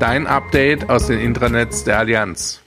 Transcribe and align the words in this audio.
Dein 0.00 0.26
Update 0.26 0.88
aus 0.88 1.08
den 1.08 1.20
Intranets 1.20 1.84
der 1.84 1.98
Allianz. 1.98 2.62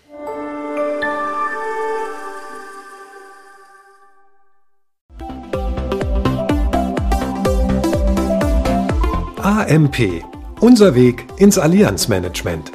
AMP. 9.41 10.23
Unser 10.59 10.93
Weg 10.93 11.25
ins 11.37 11.57
Allianzmanagement. 11.57 12.71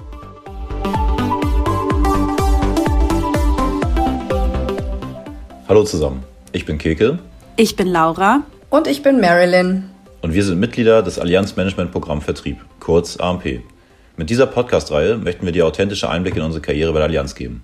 Hallo 5.69 5.85
zusammen, 5.85 6.25
ich 6.51 6.67
bin 6.67 6.79
Keke. 6.79 7.21
Ich 7.55 7.77
bin 7.77 7.87
Laura. 7.87 8.43
Und 8.71 8.89
ich 8.89 9.05
bin 9.05 9.21
Marilyn. 9.21 9.85
Und 10.21 10.35
wir 10.35 10.43
sind 10.43 10.59
Mitglieder 10.59 11.05
des 11.05 11.21
Allianz 11.21 11.55
Management 11.55 11.93
Programm 11.93 12.21
Vertrieb, 12.21 12.59
kurz 12.81 13.21
AMP. 13.21 13.63
Mit 14.19 14.31
dieser 14.31 14.49
Podcast-Reihe 14.49 15.17
möchten 15.17 15.47
wir 15.47 15.53
dir 15.53 15.65
authentische 15.65 16.11
Einblicke 16.11 16.41
in 16.41 16.45
unsere 16.45 16.61
Karriere 16.61 16.93
bei 16.93 16.99
der 16.99 17.07
Allianz 17.07 17.37
geben. 17.37 17.63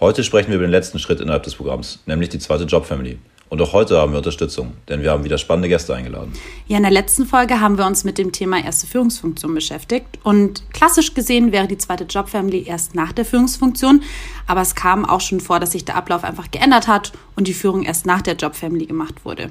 Heute 0.00 0.24
sprechen 0.24 0.48
wir 0.48 0.56
über 0.56 0.66
den 0.66 0.72
letzten 0.72 0.98
Schritt 0.98 1.20
innerhalb 1.20 1.44
des 1.44 1.54
Programms, 1.54 2.02
nämlich 2.06 2.28
die 2.28 2.40
zweite 2.40 2.64
Jobfamily. 2.64 3.20
Und 3.50 3.62
auch 3.62 3.72
heute 3.72 3.96
haben 3.96 4.10
wir 4.10 4.18
Unterstützung, 4.18 4.72
denn 4.88 5.02
wir 5.02 5.12
haben 5.12 5.22
wieder 5.22 5.38
spannende 5.38 5.68
Gäste 5.68 5.94
eingeladen. 5.94 6.32
Ja, 6.66 6.78
in 6.78 6.82
der 6.82 6.90
letzten 6.90 7.24
Folge 7.24 7.60
haben 7.60 7.78
wir 7.78 7.86
uns 7.86 8.02
mit 8.02 8.18
dem 8.18 8.32
Thema 8.32 8.64
erste 8.64 8.88
Führungsfunktion 8.88 9.54
beschäftigt. 9.54 10.18
Und 10.24 10.64
klassisch 10.72 11.14
gesehen 11.14 11.52
wäre 11.52 11.68
die 11.68 11.78
zweite 11.78 12.02
Jobfamily 12.02 12.64
erst 12.66 12.96
nach 12.96 13.12
der 13.12 13.24
Führungsfunktion. 13.24 14.02
Aber 14.48 14.62
es 14.62 14.74
kam 14.74 15.04
auch 15.04 15.20
schon 15.20 15.38
vor, 15.38 15.60
dass 15.60 15.70
sich 15.70 15.84
der 15.84 15.94
Ablauf 15.94 16.24
einfach 16.24 16.50
geändert 16.50 16.88
hat 16.88 17.12
und 17.36 17.46
die 17.46 17.54
Führung 17.54 17.84
erst 17.84 18.06
nach 18.06 18.22
der 18.22 18.34
Jobfamily 18.34 18.86
gemacht 18.86 19.24
wurde. 19.24 19.50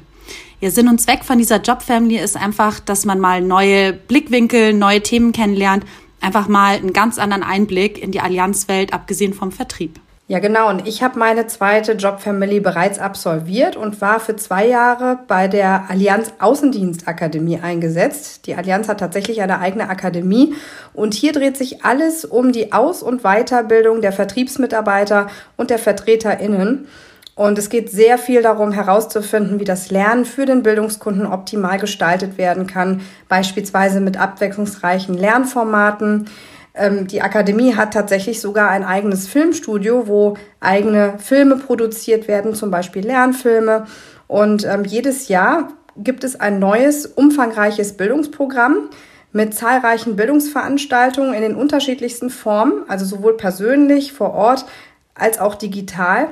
Ja, 0.60 0.70
Sinn 0.70 0.90
und 0.90 1.00
Zweck 1.00 1.24
von 1.24 1.38
dieser 1.38 1.62
Jobfamily 1.62 2.18
ist 2.18 2.36
einfach, 2.36 2.82
dass 2.82 3.06
man 3.06 3.22
mal 3.22 3.42
neue 3.42 3.94
Blickwinkel, 3.94 4.74
neue 4.74 5.02
Themen 5.02 5.32
kennenlernt, 5.32 5.86
einfach 6.26 6.48
mal 6.48 6.76
einen 6.76 6.94
ganz 6.94 7.18
anderen 7.20 7.44
Einblick 7.44 8.02
in 8.02 8.12
die 8.12 8.20
Allianzwelt, 8.20 8.94
abgesehen 8.94 9.34
vom 9.34 9.52
Vertrieb. 9.52 10.00
Ja, 10.28 10.40
genau. 10.40 10.70
Und 10.70 10.88
ich 10.88 11.04
habe 11.04 11.20
meine 11.20 11.46
zweite 11.46 11.92
Jobfamily 11.92 12.60
bereits 12.60 12.98
absolviert 12.98 13.76
und 13.76 14.02
war 14.02 14.20
für 14.20 14.36
zwei 14.36 14.66
Jahre 14.68 15.20
bei 15.28 15.48
der 15.48 15.86
Allianz 15.88 16.34
Außendienstakademie 16.40 17.60
eingesetzt. 17.60 18.48
Die 18.48 18.56
Allianz 18.56 18.90
hat 18.90 19.00
tatsächlich 19.00 19.44
eine 19.44 19.60
eigene 19.60 19.88
Akademie 19.88 20.56
und 20.94 21.14
hier 21.14 21.32
dreht 21.32 21.58
sich 21.58 21.86
alles 21.86 22.26
um 22.26 22.52
die 22.52 22.74
Aus- 22.74 23.04
und 23.04 23.22
Weiterbildung 23.22 24.02
der 24.02 24.14
Vertriebsmitarbeiter 24.14 25.28
und 25.58 25.70
der 25.70 25.78
VertreterInnen. 25.78 26.88
Und 27.36 27.58
es 27.58 27.70
geht 27.70 27.92
sehr 27.92 28.18
viel 28.18 28.42
darum 28.42 28.72
herauszufinden, 28.72 29.60
wie 29.60 29.66
das 29.66 29.92
Lernen 29.92 30.24
für 30.24 30.46
den 30.46 30.64
Bildungskunden 30.64 31.28
optimal 31.28 31.78
gestaltet 31.80 32.38
werden 32.38 32.66
kann, 32.66 33.02
beispielsweise 33.28 34.00
mit 34.00 34.18
abwechslungsreichen 34.18 35.16
Lernformaten 35.16 36.28
ähm, 36.76 37.08
die 37.08 37.22
Akademie 37.22 37.76
hat 37.76 37.94
tatsächlich 37.94 38.42
sogar 38.42 38.70
ein 38.70 38.84
eigenes 38.84 39.28
Filmstudio, 39.28 40.08
wo 40.08 40.36
eigene 40.60 41.18
Filme 41.18 41.56
produziert 41.56 42.28
werden, 42.28 42.54
zum 42.54 42.70
Beispiel 42.70 43.06
Lernfilme. 43.06 43.86
Und 44.28 44.66
ähm, 44.66 44.84
jedes 44.84 45.28
Jahr 45.28 45.70
gibt 45.98 46.24
es 46.24 46.40
ein 46.40 46.60
neues, 46.60 47.06
umfangreiches 47.06 47.96
Bildungsprogramm 47.96 48.90
mit 49.32 49.54
zahlreichen 49.54 50.16
Bildungsveranstaltungen 50.16 51.34
in 51.34 51.42
den 51.42 51.56
unterschiedlichsten 51.56 52.30
Formen, 52.30 52.84
also 52.88 53.06
sowohl 53.06 53.38
persönlich 53.38 54.14
vor 54.14 54.34
Ort 54.34 54.66
als 55.14 55.40
auch 55.40 55.56
digital. 55.56 56.30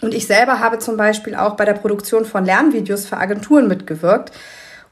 Und 0.00 0.14
ich 0.14 0.26
selber 0.26 0.60
habe 0.60 0.78
zum 0.78 0.96
Beispiel 0.96 1.34
auch 1.34 1.56
bei 1.56 1.64
der 1.64 1.74
Produktion 1.74 2.24
von 2.24 2.44
Lernvideos 2.44 3.06
für 3.06 3.16
Agenturen 3.16 3.68
mitgewirkt. 3.68 4.32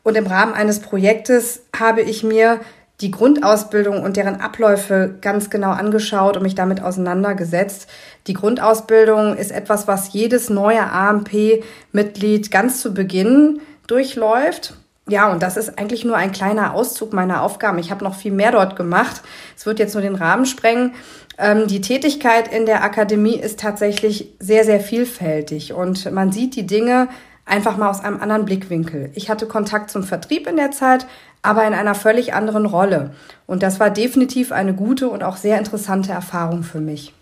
Und 0.03 0.17
im 0.17 0.27
Rahmen 0.27 0.55
eines 0.55 0.81
Projektes 0.81 1.63
habe 1.77 2.03
ich 2.03 2.23
mir 2.23 2.61
die 3.01 3.11
Grundausbildung 3.11 4.03
und 4.03 4.17
deren 4.17 4.41
Abläufe 4.41 5.17
ganz 5.21 5.51
genau 5.51 5.71
angeschaut 5.71 6.37
und 6.37 6.45
mich 6.45 6.55
damit 6.55 6.81
auseinandergesetzt. 6.81 7.89
Die 8.29 8.35
Grundausbildung 8.35 9.37
ist 9.37 9.51
etwas, 9.51 9.89
was 9.89 10.13
jedes 10.13 10.51
neue 10.51 10.83
AMP-Mitglied 10.83 12.51
ganz 12.51 12.81
zu 12.81 12.95
Beginn 12.95 13.61
durchläuft. 13.89 14.75
Ja, 15.09 15.33
und 15.33 15.43
das 15.43 15.57
ist 15.57 15.79
eigentlich 15.79 16.05
nur 16.05 16.17
ein 16.17 16.31
kleiner 16.31 16.75
Auszug 16.75 17.13
meiner 17.13 17.43
Aufgaben. 17.43 17.79
Ich 17.79 17.91
habe 17.91 18.05
noch 18.05 18.15
viel 18.15 18.33
mehr 18.33 18.53
dort 18.53 18.77
gemacht. 18.77 19.23
Es 19.57 19.67
wird 19.67 19.79
jetzt 19.81 19.95
nur 19.95 20.03
den 20.03 20.15
Rahmen 20.15 20.47
sprengen. 20.47 20.95
Ähm, 21.39 21.67
die 21.67 21.81
Tätigkeit 21.81 22.53
in 22.53 22.67
der 22.67 22.85
Akademie 22.85 23.37
ist 23.37 23.59
tatsächlich 23.59 24.29
sehr, 24.39 24.65
sehr 24.65 24.81
vielfältig 24.81 25.73
und 25.73 26.11
man 26.13 26.31
sieht 26.31 26.55
die 26.55 26.67
Dinge 26.67 27.09
einfach 27.45 27.77
mal 27.77 27.91
aus 27.91 28.01
einem 28.01 28.21
anderen 28.21 28.45
Blickwinkel. 28.45 29.11
Ich 29.15 29.29
hatte 29.29 29.47
Kontakt 29.47 29.91
zum 29.91 30.05
Vertrieb 30.05 30.47
in 30.47 30.57
der 30.57 30.71
Zeit, 30.71 31.07
aber 31.43 31.67
in 31.67 31.75
einer 31.75 31.97
völlig 31.97 32.35
anderen 32.35 32.67
Rolle. 32.67 33.11
Und 33.47 33.65
das 33.65 33.81
war 33.81 33.91
definitiv 33.91 34.53
eine 34.53 34.75
gute 34.75 35.09
und 35.09 35.25
auch 35.25 35.37
sehr 35.37 35.59
interessante 35.59 36.13
Erfahrung 36.13 36.63
für 36.63 36.81
mich. 36.81 37.13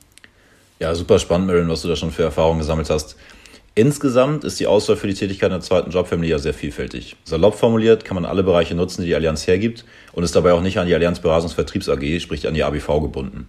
Ja, 0.79 0.95
super 0.95 1.19
spannend, 1.19 1.47
Marilyn, 1.47 1.69
was 1.69 1.83
du 1.83 1.89
da 1.89 1.97
schon 1.97 2.11
für 2.11 2.25
Erfahrungen 2.25 2.59
gesammelt 2.59 2.91
hast. 2.91 3.17
Insgesamt 3.77 4.43
ist 4.43 4.59
die 4.59 4.67
Auswahl 4.67 4.97
für 4.97 5.07
die 5.07 5.15
Tätigkeit 5.15 5.49
in 5.51 5.55
der 5.55 5.61
zweiten 5.61 5.91
Jobfamily 5.91 6.29
ja 6.29 6.39
sehr 6.39 6.55
vielfältig. 6.55 7.17
Salopp 7.25 7.55
formuliert 7.55 8.05
kann 8.05 8.17
man 8.17 8.25
alle 8.25 8.43
Bereiche 8.43 8.75
nutzen, 8.75 9.03
die 9.03 9.09
die 9.09 9.15
Allianz 9.15 9.47
hergibt 9.47 9.85
und 10.13 10.25
ist 10.25 10.35
dabei 10.35 10.53
auch 10.53 10.61
nicht 10.61 10.79
an 10.79 10.89
die 10.89 10.95
Allianz 10.95 11.21
Beratungsvertriebs 11.21 11.89
AG, 11.89 12.21
sprich 12.21 12.49
an 12.49 12.55
die 12.55 12.65
ABV 12.65 13.01
gebunden. 13.01 13.47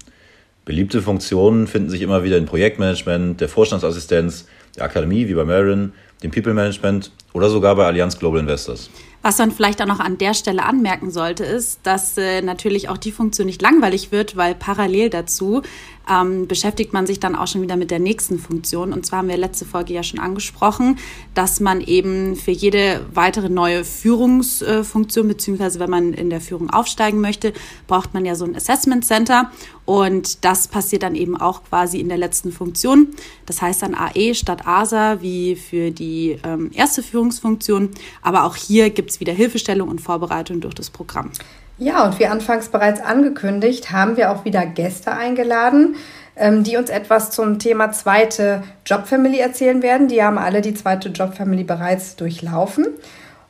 Beliebte 0.64 1.02
Funktionen 1.02 1.66
finden 1.66 1.90
sich 1.90 2.04
immer 2.04 2.24
wieder 2.24 2.38
im 2.38 2.46
Projektmanagement, 2.46 3.42
der 3.42 3.50
Vorstandsassistenz, 3.50 4.46
der 4.78 4.84
Akademie 4.84 5.28
wie 5.28 5.34
bei 5.34 5.44
Marin, 5.44 5.94
dem 6.22 6.30
People 6.30 6.54
Management 6.54 7.12
oder 7.34 7.50
sogar 7.50 7.76
bei 7.76 7.86
Allianz 7.86 8.20
Global 8.20 8.40
Investors. 8.40 8.92
Was 9.22 9.38
man 9.38 9.52
vielleicht 9.52 9.82
auch 9.82 9.88
noch 9.88 10.00
an 10.00 10.18
der 10.18 10.34
Stelle 10.34 10.64
anmerken 10.64 11.12
sollte, 11.12 11.44
ist, 11.44 11.82
dass 11.84 12.18
äh, 12.18 12.42
natürlich 12.42 12.90
auch 12.90 12.98
die 12.98 13.12
Funktion 13.12 13.46
nicht 13.46 13.62
langweilig 13.62 14.12
wird, 14.12 14.36
weil 14.36 14.56
parallel 14.56 15.12
dazu 15.12 15.62
ähm, 16.10 16.48
beschäftigt 16.48 16.94
man 16.94 17.06
sich 17.06 17.20
dann 17.20 17.36
auch 17.36 17.48
schon 17.48 17.62
wieder 17.62 17.76
mit 17.76 17.92
der 17.92 18.00
nächsten 18.00 18.40
Funktion. 18.40 18.94
Und 18.94 19.06
zwar 19.06 19.20
haben 19.20 19.28
wir 19.30 19.38
letzte 19.38 19.66
Folge 19.66 19.94
ja 19.94 20.04
schon 20.04 20.20
angesprochen, 20.20 20.98
dass 21.34 21.60
man 21.60 21.82
eben 21.82 22.36
für 22.36 22.52
jede 22.52 23.06
weitere 23.14 23.50
neue 23.50 23.84
Führungsfunktion, 23.84 25.28
beziehungsweise 25.28 25.80
wenn 25.80 25.90
man 25.90 26.14
in 26.14 26.30
der 26.30 26.42
Führung 26.42 26.70
aufsteigen 26.70 27.22
möchte, 27.22 27.54
braucht 27.88 28.14
man 28.14 28.26
ja 28.26 28.36
so 28.36 28.46
ein 28.46 28.56
Assessment 28.56 29.06
Center. 29.06 29.52
Und 29.86 30.46
das 30.46 30.68
passiert 30.68 31.04
dann 31.04 31.16
eben 31.16 31.36
auch 31.36 31.64
quasi 31.64 32.00
in 32.00 32.08
der 32.08 32.18
letzten 32.18 32.52
Funktion. 32.52 33.08
Das 33.46 33.62
heißt 33.62 33.82
dann 33.82 33.96
AE 33.96 34.36
statt 34.36 34.66
ASA 34.66 35.22
wie 35.22 35.56
für 35.56 35.92
die 35.92 36.38
ähm, 36.44 36.72
erste 36.74 37.04
Führungsfunktion. 37.04 37.90
Aber 38.22 38.46
auch 38.46 38.56
hier 38.56 38.90
gibt 38.90 39.11
es 39.12 39.20
wieder 39.20 39.34
Hilfestellung 39.34 39.90
und 39.90 40.02
Vorbereitung 40.02 40.62
durch 40.62 40.74
das 40.74 40.90
Programm. 40.90 41.32
Ja, 41.78 42.06
und 42.06 42.20
wie 42.20 42.28
anfangs 42.28 42.70
bereits 42.70 43.02
angekündigt, 43.02 43.92
haben 43.92 44.18
wir 44.18 44.32
auch 44.32 44.46
wieder 44.46 44.66
Gäste 44.66 45.14
eingeladen, 45.14 45.96
ähm, 46.36 46.64
die 46.64 46.78
uns 46.78 46.90
etwas 46.90 47.32
zum 47.32 47.60
Thema 47.60 47.92
zweite 47.92 48.64
Jobfamily 48.86 49.40
erzählen 49.40 49.82
werden. 49.82 50.08
Die 50.08 50.24
haben 50.24 50.38
alle 50.38 50.62
die 50.62 50.74
zweite 50.74 51.10
Jobfamily 51.10 51.64
bereits 51.64 52.16
durchlaufen. 52.16 52.86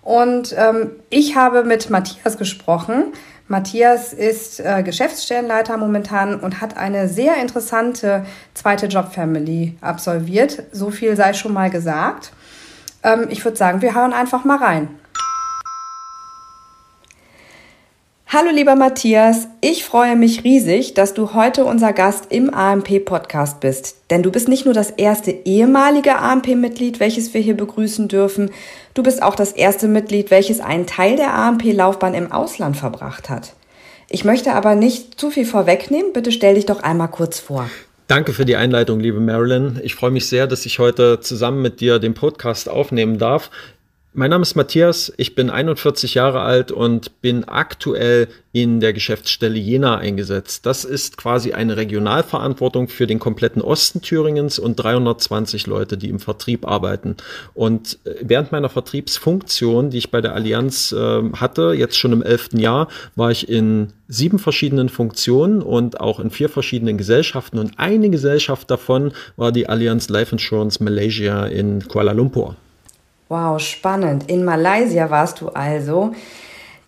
Und 0.02 0.56
ähm, 0.58 0.92
ich 1.10 1.36
habe 1.36 1.64
mit 1.64 1.90
Matthias 1.90 2.38
gesprochen. 2.38 3.14
Matthias 3.48 4.14
ist 4.14 4.62
äh, 4.62 4.82
Geschäftsstellenleiter 4.82 5.76
momentan 5.76 6.40
und 6.40 6.62
hat 6.62 6.78
eine 6.78 7.10
sehr 7.10 7.36
interessante 7.36 8.26
zweite 8.54 8.86
Jobfamily 8.86 9.78
absolviert. 9.82 10.64
So 10.72 10.90
viel 10.90 11.18
sei 11.18 11.34
schon 11.34 11.52
mal 11.52 11.70
gesagt. 11.70 12.32
Ähm, 13.04 13.28
ich 13.30 13.44
würde 13.44 13.58
sagen, 13.58 13.82
wir 13.82 13.94
hören 13.94 14.14
einfach 14.14 14.46
mal 14.46 14.58
rein. 14.58 14.88
Hallo 18.34 18.50
lieber 18.50 18.78
Matthias, 18.78 19.50
ich 19.60 19.84
freue 19.84 20.16
mich 20.16 20.46
riesig, 20.46 20.94
dass 20.94 21.14
du 21.14 21.34
heute 21.34 21.66
unser 21.66 21.92
Gast 21.92 22.28
im 22.30 22.50
AMP-Podcast 22.50 23.60
bist. 23.60 23.98
Denn 24.10 24.24
du 24.24 24.32
bist 24.32 24.48
nicht 24.48 24.64
nur 24.64 24.74
das 24.74 24.90
erste 24.90 25.32
ehemalige 25.32 26.16
AMP-Mitglied, 26.16 27.02
welches 27.02 27.34
wir 27.34 27.42
hier 27.42 27.58
begrüßen 27.58 28.08
dürfen, 28.08 28.50
du 28.94 29.04
bist 29.04 29.22
auch 29.22 29.36
das 29.36 29.52
erste 29.52 29.90
Mitglied, 29.90 30.32
welches 30.32 30.62
einen 30.62 30.88
Teil 30.88 31.18
der 31.18 31.34
AMP-Laufbahn 31.34 32.14
im 32.14 32.32
Ausland 32.32 32.78
verbracht 32.78 33.30
hat. 33.30 33.52
Ich 34.08 34.24
möchte 34.24 34.54
aber 34.54 34.76
nicht 34.76 35.20
zu 35.20 35.30
viel 35.30 35.46
vorwegnehmen, 35.46 36.14
bitte 36.14 36.32
stell 36.32 36.56
dich 36.56 36.66
doch 36.66 36.84
einmal 36.84 37.10
kurz 37.10 37.38
vor. 37.38 37.70
Danke 38.08 38.32
für 38.32 38.46
die 38.46 38.56
Einleitung, 38.56 39.02
liebe 39.02 39.20
Marilyn. 39.20 39.82
Ich 39.84 39.96
freue 39.96 40.12
mich 40.12 40.30
sehr, 40.30 40.48
dass 40.48 40.66
ich 40.66 40.80
heute 40.80 41.20
zusammen 41.20 41.62
mit 41.62 41.82
dir 41.82 42.00
den 42.00 42.14
Podcast 42.14 42.70
aufnehmen 42.70 43.18
darf. 43.18 43.52
Mein 44.14 44.32
Name 44.32 44.42
ist 44.42 44.56
Matthias, 44.56 45.14
ich 45.16 45.36
bin 45.36 45.50
41 45.50 46.16
Jahre 46.16 46.42
alt 46.42 46.74
und 46.74 47.22
bin 47.22 47.46
aktuell 47.46 48.28
in 48.52 48.82
der 48.82 48.92
Geschäftsstelle 48.92 49.58
Jena 49.58 50.00
eingesetzt. 50.00 50.66
Das 50.66 50.84
ist 50.84 51.16
quasi 51.16 51.54
eine 51.54 51.78
Regionalverantwortung 51.78 52.90
für 52.90 53.08
den 53.08 53.20
kompletten 53.20 53.62
Osten 53.62 54.02
Thüringens 54.02 54.60
und 54.60 54.76
320 54.76 55.66
Leute, 55.66 55.98
die 55.98 56.10
im 56.10 56.20
Vertrieb 56.20 56.68
arbeiten. 56.68 57.16
Und 57.54 58.00
äh, 58.04 58.16
während 58.20 58.52
meiner 58.52 58.68
Vertriebsfunktion, 58.68 59.92
die 59.92 60.00
ich 60.00 60.12
bei 60.12 60.20
der 60.20 60.36
Allianz 60.36 60.92
äh, 60.92 61.32
hatte, 61.32 61.72
jetzt 61.72 61.98
schon 61.98 62.12
im 62.12 62.22
elften 62.22 62.60
Jahr, 62.60 62.90
war 63.16 63.32
ich 63.32 63.48
in 63.48 63.94
sieben 64.10 64.40
verschiedenen 64.40 64.90
Funktionen 64.90 65.62
und 65.62 66.02
auch 66.02 66.20
in 66.20 66.32
vier 66.32 66.50
verschiedenen 66.50 66.98
Gesellschaften. 66.98 67.60
Und 67.60 67.80
eine 67.80 68.10
Gesellschaft 68.10 68.70
davon 68.72 69.14
war 69.38 69.54
die 69.54 69.70
Allianz 69.70 70.10
Life 70.10 70.34
Insurance 70.36 70.84
Malaysia 70.84 71.46
in 71.46 71.88
Kuala 71.88 72.12
Lumpur. 72.12 72.58
Wow, 73.32 73.62
spannend. 73.62 74.30
In 74.30 74.44
Malaysia 74.44 75.10
warst 75.10 75.40
du 75.40 75.48
also. 75.48 76.14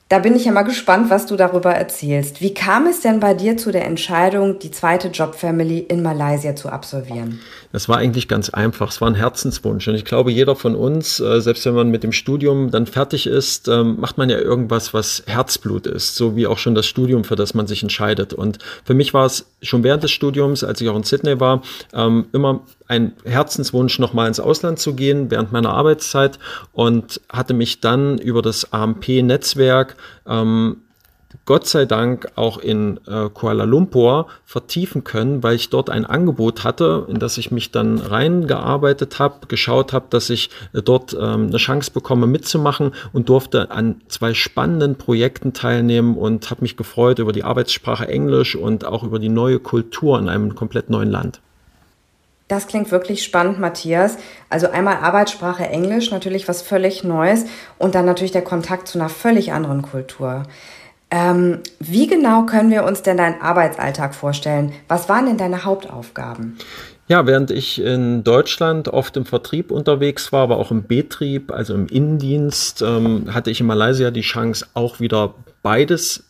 Da 0.10 0.20
bin 0.20 0.36
ich 0.36 0.44
ja 0.44 0.52
mal 0.52 0.64
gespannt, 0.64 1.10
was 1.10 1.26
du 1.26 1.38
darüber 1.38 1.72
erzählst. 1.72 2.42
Wie 2.42 2.54
kam 2.54 2.86
es 2.86 3.00
denn 3.00 3.22
bei 3.22 3.34
dir 3.34 3.56
zu 3.56 3.72
der 3.72 3.86
Entscheidung, 3.86 4.60
die 4.60 4.70
zweite 4.70 5.08
Jobfamily 5.08 5.80
in 5.80 6.04
Malaysia 6.04 6.54
zu 6.54 6.68
absolvieren? 6.68 7.40
Das 7.72 7.88
war 7.88 7.98
eigentlich 7.98 8.28
ganz 8.28 8.50
einfach. 8.50 8.90
Es 8.90 9.00
war 9.00 9.08
ein 9.08 9.16
Herzenswunsch. 9.16 9.88
Und 9.88 9.96
ich 9.96 10.04
glaube, 10.04 10.34
jeder 10.34 10.58
von 10.58 10.76
uns, 10.76 11.22
äh, 11.22 11.40
selbst 11.40 11.66
wenn 11.66 11.76
man 11.76 11.90
mit 11.90 12.04
dem 12.04 12.12
Studium 12.12 12.72
dann 12.72 12.88
fertig 12.88 13.26
ist, 13.26 13.70
ähm, 13.70 14.02
macht 14.02 14.18
man 14.18 14.30
ja 14.30 14.38
irgendwas, 14.38 14.94
was 14.94 15.24
Herzblut 15.26 15.88
ist. 15.88 16.18
So 16.18 16.36
wie 16.36 16.46
auch 16.46 16.58
schon 16.58 16.76
das 16.76 16.86
Studium, 16.86 17.24
für 17.24 17.38
das 17.38 17.54
man 17.54 17.68
sich 17.68 17.84
entscheidet. 17.84 18.34
Und 18.34 18.60
für 18.84 18.94
mich 18.94 19.14
war 19.14 19.26
es 19.26 19.46
schon 19.64 19.84
während 19.84 20.04
des 20.04 20.12
Studiums, 20.12 20.64
als 20.64 20.80
ich 20.82 20.90
auch 20.90 20.96
in 20.96 21.04
Sydney 21.04 21.40
war, 21.40 21.62
ähm, 21.94 22.28
immer 22.34 22.62
ein 22.88 23.14
Herzenswunsch, 23.24 23.98
nochmal 24.00 24.28
ins 24.28 24.40
Ausland 24.40 24.80
zu 24.80 24.94
gehen 24.94 25.32
während 25.32 25.52
meiner 25.52 25.72
Arbeitszeit 25.72 26.38
und 26.72 27.22
hatte 27.30 27.54
mich 27.54 27.82
dann 27.82 28.18
über 28.20 28.42
das 28.42 28.72
AMP-Netzwerk 28.72 29.96
ähm, 30.28 30.83
Gott 31.46 31.68
sei 31.68 31.86
Dank 31.86 32.32
auch 32.36 32.58
in 32.58 33.00
äh, 33.08 33.30
Kuala 33.30 33.66
Lumpur 33.66 34.28
vertiefen 34.46 35.04
können, 35.04 35.44
weil 35.44 35.56
ich 35.56 35.70
dort 35.70 35.90
ein 35.90 36.06
Angebot 36.06 36.64
hatte, 36.64 37.06
in 37.10 37.20
das 37.20 37.38
ich 37.38 37.52
mich 37.52 37.72
dann 37.72 38.00
reingearbeitet 38.00 39.20
habe, 39.20 39.48
geschaut 39.48 39.94
habe, 39.94 40.06
dass 40.10 40.30
ich 40.30 40.50
äh, 40.74 40.82
dort 40.82 41.14
ähm, 41.14 41.48
eine 41.48 41.58
Chance 41.58 41.92
bekomme 41.92 42.28
mitzumachen 42.28 42.94
und 43.12 43.30
durfte 43.30 43.72
an 43.72 44.02
zwei 44.08 44.34
spannenden 44.34 44.96
Projekten 44.96 45.54
teilnehmen 45.54 46.18
und 46.18 46.50
habe 46.50 46.62
mich 46.62 46.78
gefreut 46.78 47.20
über 47.20 47.34
die 47.34 47.44
Arbeitssprache 47.44 48.08
Englisch 48.08 48.56
und 48.56 48.86
auch 48.86 49.04
über 49.04 49.20
die 49.20 49.30
neue 49.30 49.60
Kultur 49.60 50.20
in 50.20 50.30
einem 50.30 50.56
komplett 50.56 50.90
neuen 50.90 51.10
Land. 51.10 51.42
Das 52.48 52.68
klingt 52.68 52.92
wirklich 52.92 53.24
spannend, 53.24 53.60
Matthias. 53.60 54.18
Also 54.50 54.70
einmal 54.70 54.98
Arbeitssprache 54.98 55.66
Englisch, 55.66 56.12
natürlich 56.12 56.48
was 56.48 56.62
völlig 56.62 57.04
Neues 57.04 57.46
und 57.80 57.96
dann 57.96 58.06
natürlich 58.06 58.32
der 58.32 58.44
Kontakt 58.44 58.88
zu 58.88 59.00
einer 59.00 59.10
völlig 59.10 59.54
anderen 59.54 59.82
Kultur. 59.82 60.44
Ähm, 61.16 61.60
wie 61.80 62.08
genau 62.08 62.48
können 62.48 62.72
wir 62.72 62.84
uns 62.86 63.04
denn 63.04 63.18
deinen 63.18 63.40
Arbeitsalltag 63.40 64.16
vorstellen? 64.16 64.74
Was 64.88 65.10
waren 65.10 65.28
denn 65.28 65.38
deine 65.38 65.64
Hauptaufgaben? 65.64 66.58
Ja, 67.08 67.28
während 67.28 67.52
ich 67.52 67.80
in 67.80 68.24
Deutschland 68.24 68.88
oft 68.88 69.16
im 69.16 69.26
Vertrieb 69.26 69.70
unterwegs 69.70 70.32
war, 70.32 70.42
aber 70.42 70.58
auch 70.58 70.72
im 70.72 70.88
Betrieb, 70.88 71.52
also 71.52 71.76
im 71.76 71.86
Innendienst, 71.86 72.82
ähm, 72.82 73.32
hatte 73.32 73.52
ich 73.52 73.60
in 73.60 73.68
Malaysia 73.68 74.10
die 74.10 74.22
Chance, 74.22 74.66
auch 74.74 75.00
wieder 75.00 75.36
beides 75.62 76.24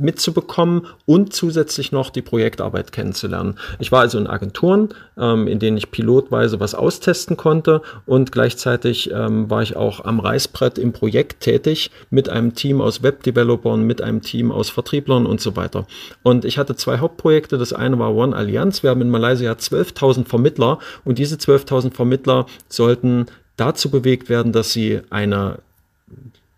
mitzubekommen 0.00 0.86
und 1.06 1.32
zusätzlich 1.32 1.92
noch 1.92 2.10
die 2.10 2.22
Projektarbeit 2.22 2.92
kennenzulernen. 2.92 3.56
Ich 3.78 3.92
war 3.92 4.00
also 4.00 4.18
in 4.18 4.26
Agenturen, 4.26 4.90
ähm, 5.18 5.46
in 5.46 5.58
denen 5.58 5.76
ich 5.76 5.90
pilotweise 5.90 6.60
was 6.60 6.74
austesten 6.74 7.36
konnte 7.36 7.82
und 8.06 8.32
gleichzeitig 8.32 9.10
ähm, 9.12 9.50
war 9.50 9.62
ich 9.62 9.76
auch 9.76 10.04
am 10.04 10.20
Reißbrett 10.20 10.78
im 10.78 10.92
Projekt 10.92 11.40
tätig 11.40 11.90
mit 12.10 12.28
einem 12.28 12.54
Team 12.54 12.80
aus 12.80 13.02
Webdevelopern, 13.02 13.82
mit 13.82 14.02
einem 14.02 14.22
Team 14.22 14.52
aus 14.52 14.70
Vertrieblern 14.70 15.26
und 15.26 15.40
so 15.40 15.56
weiter. 15.56 15.86
Und 16.22 16.44
ich 16.44 16.58
hatte 16.58 16.76
zwei 16.76 16.98
Hauptprojekte. 16.98 17.58
Das 17.58 17.72
eine 17.72 17.98
war 17.98 18.14
One 18.14 18.34
Allianz. 18.34 18.82
Wir 18.82 18.90
haben 18.90 19.02
in 19.02 19.10
Malaysia 19.10 19.52
12.000 19.52 20.26
Vermittler 20.26 20.78
und 21.04 21.18
diese 21.18 21.36
12.000 21.36 21.92
Vermittler 21.94 22.46
sollten 22.68 23.26
dazu 23.56 23.90
bewegt 23.90 24.28
werden, 24.28 24.52
dass 24.52 24.72
sie 24.72 25.00
eine 25.10 25.58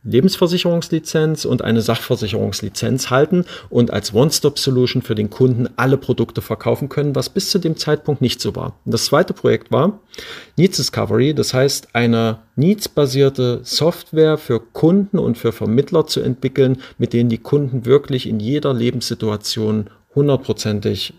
Lebensversicherungslizenz 0.05 1.45
und 1.45 1.63
eine 1.63 1.81
Sachversicherungslizenz 1.81 3.11
halten 3.11 3.45
und 3.71 3.93
als 3.93 4.13
One-Stop-Solution 4.13 5.03
für 5.03 5.15
den 5.15 5.31
Kunden 5.31 5.69
alle 5.77 5.97
Produkte 5.97 6.43
verkaufen 6.43 6.89
können, 6.89 7.15
was 7.15 7.29
bis 7.29 7.51
zu 7.51 7.59
dem 7.59 7.77
Zeitpunkt 7.77 8.21
nicht 8.21 8.41
so 8.41 8.57
war. 8.57 8.75
Und 8.85 8.93
das 8.93 9.07
zweite 9.07 9.33
Projekt 9.33 9.71
war 9.71 10.01
Needs 10.57 10.77
Discovery, 10.77 11.35
das 11.35 11.55
heißt 11.55 11.95
eine 11.95 12.39
Needs-basierte 12.57 13.61
Software 13.63 14.39
für 14.39 14.61
Kunden 14.61 15.19
und 15.19 15.39
für 15.39 15.53
Vermittler 15.53 16.07
zu 16.07 16.21
entwickeln, 16.21 16.83
mit 16.99 17.13
denen 17.13 17.31
die 17.31 17.39
Kunden 17.39 17.87
wirklich 17.87 18.29
in 18.29 18.41
jeder 18.41 18.75
Lebenssituation 18.75 19.89
hundertprozentig 20.15 21.15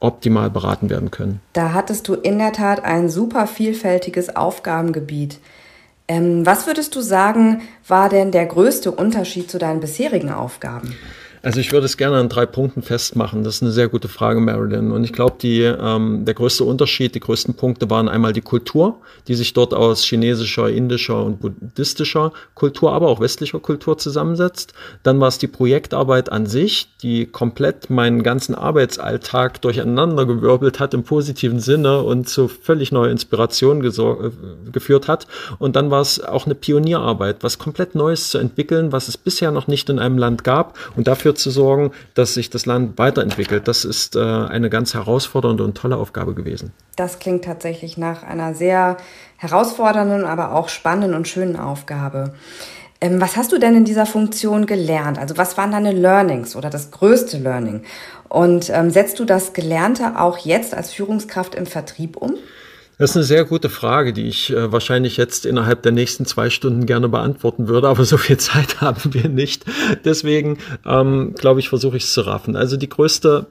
optimal 0.00 0.50
beraten 0.50 0.90
werden 0.90 1.10
können. 1.10 1.40
Da 1.52 1.72
hattest 1.72 2.08
du 2.08 2.14
in 2.14 2.38
der 2.38 2.52
Tat 2.52 2.84
ein 2.84 3.08
super 3.08 3.46
vielfältiges 3.46 4.34
Aufgabengebiet. 4.36 5.38
Ähm, 6.08 6.46
was 6.46 6.66
würdest 6.66 6.96
du 6.96 7.00
sagen, 7.00 7.62
war 7.86 8.08
denn 8.08 8.32
der 8.32 8.46
größte 8.46 8.90
Unterschied 8.90 9.50
zu 9.50 9.58
deinen 9.58 9.80
bisherigen 9.80 10.30
Aufgaben? 10.30 10.96
Also 11.42 11.60
ich 11.60 11.72
würde 11.72 11.86
es 11.86 11.96
gerne 11.96 12.16
an 12.16 12.28
drei 12.28 12.46
Punkten 12.46 12.82
festmachen. 12.82 13.44
Das 13.44 13.56
ist 13.56 13.62
eine 13.62 13.70
sehr 13.70 13.88
gute 13.88 14.08
Frage, 14.08 14.40
Marilyn. 14.40 14.90
Und 14.90 15.04
ich 15.04 15.12
glaube, 15.12 15.36
ähm, 15.46 16.24
der 16.24 16.34
größte 16.34 16.64
Unterschied, 16.64 17.14
die 17.14 17.20
größten 17.20 17.54
Punkte 17.54 17.88
waren 17.90 18.08
einmal 18.08 18.32
die 18.32 18.40
Kultur, 18.40 19.00
die 19.28 19.34
sich 19.34 19.52
dort 19.52 19.72
aus 19.74 20.04
chinesischer, 20.04 20.68
indischer 20.68 21.22
und 21.24 21.40
buddhistischer 21.40 22.32
Kultur, 22.54 22.92
aber 22.92 23.08
auch 23.08 23.20
westlicher 23.20 23.60
Kultur 23.60 23.98
zusammensetzt. 23.98 24.72
Dann 25.02 25.20
war 25.20 25.28
es 25.28 25.38
die 25.38 25.46
Projektarbeit 25.46 26.32
an 26.32 26.46
sich, 26.46 26.88
die 27.02 27.26
komplett 27.26 27.90
meinen 27.90 28.22
ganzen 28.22 28.54
Arbeitsalltag 28.54 29.60
durcheinandergewirbelt 29.62 30.80
hat 30.80 30.94
im 30.94 31.04
positiven 31.04 31.60
Sinne 31.60 32.02
und 32.02 32.28
zu 32.28 32.48
völlig 32.48 32.90
neuer 32.90 33.10
Inspiration 33.10 33.84
äh, 33.84 34.30
geführt 34.72 35.06
hat. 35.08 35.26
Und 35.58 35.76
dann 35.76 35.90
war 35.90 36.00
es 36.00 36.22
auch 36.22 36.46
eine 36.46 36.54
Pionierarbeit, 36.54 37.42
was 37.42 37.58
komplett 37.58 37.94
Neues 37.94 38.30
zu 38.30 38.38
entwickeln, 38.38 38.92
was 38.92 39.08
es 39.08 39.16
bisher 39.16 39.50
noch 39.50 39.68
nicht 39.68 39.88
in 39.88 39.98
einem 39.98 40.18
Land 40.18 40.42
gab 40.44 40.76
und 40.96 41.06
dafür 41.06 41.27
dafür 41.28 41.34
zu 41.34 41.50
sorgen, 41.50 41.92
dass 42.14 42.34
sich 42.34 42.50
das 42.50 42.66
Land 42.66 42.98
weiterentwickelt. 42.98 43.68
Das 43.68 43.84
ist 43.84 44.16
äh, 44.16 44.20
eine 44.20 44.70
ganz 44.70 44.94
herausfordernde 44.94 45.62
und 45.62 45.76
tolle 45.76 45.96
Aufgabe 45.96 46.34
gewesen. 46.34 46.72
Das 46.96 47.18
klingt 47.18 47.44
tatsächlich 47.44 47.98
nach 47.98 48.22
einer 48.22 48.54
sehr 48.54 48.96
herausfordernden, 49.36 50.24
aber 50.24 50.54
auch 50.54 50.68
spannenden 50.68 51.14
und 51.14 51.28
schönen 51.28 51.56
Aufgabe. 51.56 52.34
Ähm, 53.00 53.20
was 53.20 53.36
hast 53.36 53.52
du 53.52 53.58
denn 53.58 53.76
in 53.76 53.84
dieser 53.84 54.06
Funktion 54.06 54.66
gelernt? 54.66 55.18
Also 55.18 55.36
was 55.36 55.56
waren 55.56 55.70
deine 55.70 55.92
Learnings 55.92 56.56
oder 56.56 56.70
das 56.70 56.90
größte 56.90 57.38
Learning? 57.38 57.82
Und 58.28 58.70
ähm, 58.70 58.90
setzt 58.90 59.18
du 59.20 59.24
das 59.24 59.52
Gelernte 59.52 60.18
auch 60.18 60.38
jetzt 60.38 60.74
als 60.74 60.92
Führungskraft 60.92 61.54
im 61.54 61.66
Vertrieb 61.66 62.16
um? 62.16 62.34
Das 62.98 63.10
ist 63.10 63.16
eine 63.16 63.24
sehr 63.24 63.44
gute 63.44 63.70
Frage, 63.70 64.12
die 64.12 64.26
ich 64.26 64.50
äh, 64.50 64.72
wahrscheinlich 64.72 65.16
jetzt 65.16 65.46
innerhalb 65.46 65.82
der 65.82 65.92
nächsten 65.92 66.26
zwei 66.26 66.50
Stunden 66.50 66.84
gerne 66.84 67.08
beantworten 67.08 67.68
würde, 67.68 67.88
aber 67.88 68.04
so 68.06 68.16
viel 68.16 68.38
Zeit 68.38 68.80
haben 68.80 69.14
wir 69.14 69.28
nicht. 69.28 69.64
Deswegen 70.04 70.58
ähm, 70.84 71.34
glaube 71.34 71.60
ich, 71.60 71.68
versuche 71.68 71.96
ich 71.96 72.04
es 72.04 72.12
zu 72.12 72.22
raffen. 72.22 72.56
Also 72.56 72.76
die 72.76 72.88
größte 72.88 73.46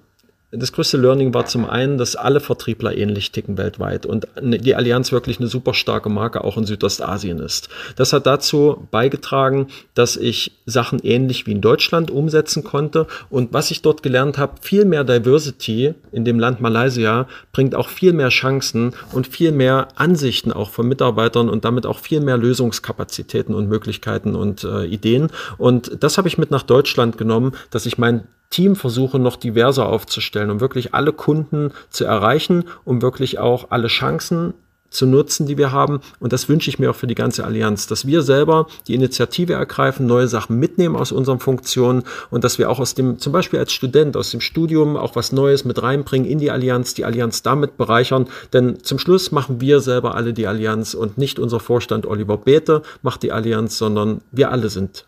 das 0.51 0.72
größte 0.72 0.96
Learning 0.96 1.34
war 1.34 1.46
zum 1.46 1.70
einen, 1.70 1.98
dass 1.98 2.16
alle 2.16 2.39
Vertriebler 2.39 2.96
ähnlich 2.96 3.34
ticken 3.34 3.58
weltweit 3.58 4.06
und 4.06 4.27
die 4.42 4.75
Allianz 4.75 5.12
wirklich 5.12 5.39
eine 5.39 5.48
super 5.48 5.74
starke 5.74 6.08
Marke 6.08 6.42
auch 6.42 6.58
in 6.58 6.66
Südostasien 6.66 7.39
ist. 7.39 7.68
Das 7.98 8.13
hat 8.13 8.25
dazu 8.25 8.88
beigetragen, 8.89 9.68
dass 9.94 10.16
ich 10.16 10.54
Sachen 10.66 11.00
ähnlich 11.00 11.48
wie 11.48 11.51
in 11.51 11.60
Deutschland 11.60 12.12
umsetzen 12.12 12.63
konnte 12.63 13.08
und 13.30 13.51
was 13.51 13.72
ich 13.72 13.82
dort 13.82 14.04
gelernt 14.04 14.38
habe, 14.38 14.54
viel 14.62 14.86
mehr 14.86 15.04
Diversity 15.04 15.96
in 16.13 16.24
dem 16.24 16.39
Land 16.39 16.62
Malaysia 16.62 17.27
bringt 17.51 17.75
auch 17.75 17.89
viel 17.89 18.13
mehr 18.13 18.30
Chancen 18.30 18.94
und 19.12 19.27
viel 19.27 19.51
mehr 19.51 19.89
Ansichten 19.96 20.54
auch 20.54 20.70
von 20.70 20.88
Mitarbeitern 20.88 21.50
und 21.50 21.66
damit 21.66 21.86
auch 21.86 22.00
viel 22.00 22.22
mehr 22.22 22.38
Lösungskapazitäten 22.38 23.54
und 23.54 23.68
Möglichkeiten 23.68 24.34
und 24.34 24.63
äh, 24.63 24.86
Ideen. 24.86 25.27
Und 25.58 26.01
das 26.01 26.18
habe 26.18 26.30
ich 26.30 26.38
mit 26.38 26.51
nach 26.51 26.63
Deutschland 26.63 27.18
genommen, 27.18 27.51
dass 27.70 27.86
ich 27.86 27.98
mein 27.98 28.27
Team 28.50 28.75
versuche 28.75 29.20
noch 29.20 29.36
diverser 29.36 29.88
aufzustellen, 29.88 30.50
um 30.50 30.60
wirklich 30.60 30.94
alle 30.94 31.13
Kunden 31.13 31.72
zu 31.89 32.06
erreichen, 32.06 32.66
um 32.86 33.01
wirklich 33.01 33.39
auch 33.39 33.68
alle 33.72 33.88
Chancen 33.88 34.54
zu 34.89 35.06
nutzen, 35.06 35.46
die 35.46 35.58
wir 35.58 35.72
haben. 35.72 36.00
Und 36.20 36.34
das 36.34 36.50
wünsche 36.50 36.70
ich 36.70 36.80
mir 36.80 36.89
auch 36.92 36.96
für 36.96 37.08
die 37.08 37.16
ganze 37.16 37.44
Allianz, 37.44 37.88
dass 37.88 38.08
wir 38.08 38.22
selber 38.22 38.68
die 38.88 38.96
Initiative 38.96 39.54
ergreifen, 39.54 40.06
neue 40.06 40.27
Sachen 40.27 40.58
mitnehmen 40.60 40.96
aus 40.96 41.12
unseren 41.12 41.39
Funktionen 41.39 42.04
und 42.30 42.44
dass 42.44 42.58
wir 42.58 42.70
auch 42.70 42.80
aus 42.80 42.96
dem, 42.96 43.20
zum 43.20 43.34
Beispiel 43.34 43.60
als 43.60 43.74
Student, 43.74 44.16
aus 44.16 44.32
dem 44.32 44.42
Studium 44.42 44.96
auch 44.96 45.16
was 45.16 45.32
Neues 45.32 45.66
mit 45.66 45.82
reinbringen 45.82 46.30
in 46.30 46.39
die 46.39 46.51
Allianz, 46.51 46.94
die 46.94 47.06
Allianz 47.06 47.44
damit 47.44 47.77
bereichern. 47.77 48.27
Denn 48.54 48.84
zum 48.84 49.00
Schluss 49.00 49.32
machen 49.32 49.62
wir 49.62 49.82
selber 49.82 50.16
alle 50.16 50.34
die 50.34 50.48
Allianz 50.48 50.94
und 50.94 51.18
nicht 51.18 51.39
unser 51.39 51.60
Vorstand 51.60 52.06
Oliver 52.06 52.38
Bethe 52.38 52.82
macht 53.01 53.24
die 53.24 53.32
Allianz, 53.32 53.77
sondern 53.77 54.22
wir 54.32 54.51
alle 54.51 54.70
sind 54.70 55.06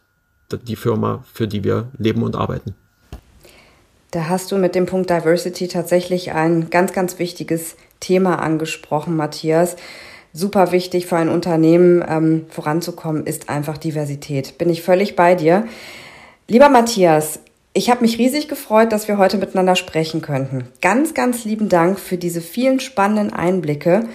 die 0.67 0.75
Firma, 0.75 1.24
für 1.31 1.48
die 1.48 1.63
wir 1.63 1.88
leben 1.98 2.24
und 2.24 2.36
arbeiten. 2.36 2.74
Da 4.12 4.28
hast 4.28 4.51
du 4.51 4.58
mit 4.58 4.74
dem 4.74 4.88
Punkt 4.88 5.10
Diversity 5.10 5.68
tatsächlich 5.68 6.32
ein 6.32 6.70
ganz, 6.72 6.94
ganz 6.94 7.20
wichtiges 7.20 7.75
Thema 8.00 8.39
angesprochen, 8.39 9.16
Matthias. 9.16 9.75
Super 10.34 10.72
wichtig 10.72 11.06
für 11.06 11.18
ein 11.18 11.30
Unternehmen 11.30 12.04
ähm, 12.08 12.46
voranzukommen 12.50 13.25
ist 13.25 13.50
einfach 13.50 13.78
Diversität. 13.78 14.58
Bin 14.58 14.70
ich 14.70 14.82
völlig 14.82 15.16
bei 15.16 15.36
dir. 15.36 15.68
Lieber 16.48 16.70
Matthias, 16.70 17.39
ich 17.74 17.92
habe 17.92 18.01
mich 18.01 18.18
riesig 18.18 18.48
gefreut, 18.48 18.92
dass 18.92 19.08
wir 19.08 19.20
heute 19.20 19.38
miteinander 19.38 19.75
sprechen 19.75 20.22
könnten. 20.22 20.68
Ganz, 20.82 21.13
ganz 21.13 21.46
lieben 21.46 21.70
Dank 21.70 22.00
für 22.00 22.18
diese 22.18 22.42
vielen 22.42 22.80
spannenden 22.80 23.32
Einblicke. 23.32 24.08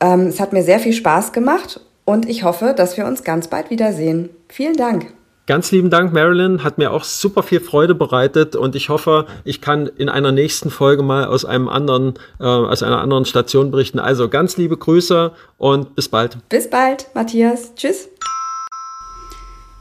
Ähm, 0.00 0.26
es 0.28 0.38
hat 0.38 0.52
mir 0.52 0.62
sehr 0.62 0.78
viel 0.78 0.92
Spaß 0.92 1.32
gemacht 1.32 1.80
und 2.04 2.28
ich 2.28 2.44
hoffe, 2.44 2.74
dass 2.76 2.96
wir 2.96 3.06
uns 3.06 3.24
ganz 3.24 3.48
bald 3.48 3.70
wiedersehen. 3.70 4.30
Vielen 4.48 4.76
Dank. 4.76 5.12
Ganz 5.46 5.70
lieben 5.72 5.90
Dank, 5.90 6.14
Marilyn. 6.14 6.64
Hat 6.64 6.78
mir 6.78 6.90
auch 6.90 7.04
super 7.04 7.42
viel 7.42 7.60
Freude 7.60 7.94
bereitet 7.94 8.56
und 8.56 8.74
ich 8.74 8.88
hoffe, 8.88 9.26
ich 9.44 9.60
kann 9.60 9.86
in 9.86 10.08
einer 10.08 10.32
nächsten 10.32 10.70
Folge 10.70 11.02
mal 11.02 11.26
aus 11.26 11.44
einem 11.44 11.68
anderen, 11.68 12.14
äh, 12.40 12.44
aus 12.44 12.82
einer 12.82 13.02
anderen 13.02 13.26
Station 13.26 13.70
berichten. 13.70 13.98
Also 13.98 14.30
ganz 14.30 14.56
liebe 14.56 14.78
Grüße 14.78 15.32
und 15.58 15.94
bis 15.96 16.08
bald. 16.08 16.38
Bis 16.48 16.70
bald, 16.70 17.08
Matthias. 17.14 17.74
Tschüss. 17.74 18.08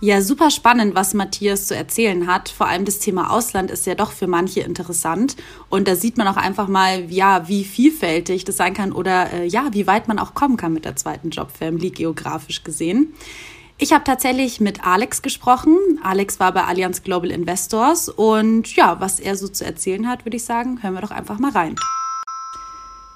Ja, 0.01 0.19
super 0.19 0.51
spannend, 0.51 0.95
was 0.95 1.13
Matthias 1.13 1.67
zu 1.67 1.77
erzählen 1.77 2.27
hat. 2.27 2.49
Vor 2.49 2.67
allem 2.67 2.83
das 2.83 2.99
Thema 2.99 3.31
Ausland 3.31 3.71
ist 3.71 3.85
ja 3.85 3.95
doch 3.95 4.11
für 4.11 4.27
manche 4.27 4.59
interessant. 4.59 5.37
Und 5.69 5.87
da 5.87 5.95
sieht 5.95 6.17
man 6.17 6.27
auch 6.27 6.35
einfach 6.35 6.67
mal, 6.67 7.09
ja, 7.09 7.47
wie 7.47 7.63
vielfältig 7.63 8.43
das 8.43 8.57
sein 8.57 8.73
kann 8.73 8.91
oder 8.91 9.31
äh, 9.31 9.45
ja, 9.45 9.69
wie 9.71 9.87
weit 9.87 10.09
man 10.09 10.19
auch 10.19 10.33
kommen 10.33 10.57
kann 10.57 10.73
mit 10.73 10.83
der 10.83 10.97
zweiten 10.97 11.29
Jobfamily 11.29 11.91
geografisch 11.91 12.65
gesehen. 12.65 13.13
Ich 13.83 13.91
habe 13.91 14.05
tatsächlich 14.05 14.61
mit 14.61 14.87
Alex 14.87 15.21
gesprochen. 15.21 15.77
Alex 16.01 16.39
war 16.39 16.53
bei 16.53 16.63
Allianz 16.63 17.03
Global 17.03 17.29
Investors 17.29 18.07
und 18.07 18.73
ja, 18.77 19.01
was 19.01 19.19
er 19.19 19.35
so 19.35 19.49
zu 19.49 19.65
erzählen 19.65 20.07
hat, 20.07 20.23
würde 20.23 20.37
ich 20.37 20.45
sagen, 20.45 20.81
hören 20.81 20.93
wir 20.93 21.01
doch 21.01 21.11
einfach 21.11 21.37
mal 21.37 21.51
rein. 21.51 21.75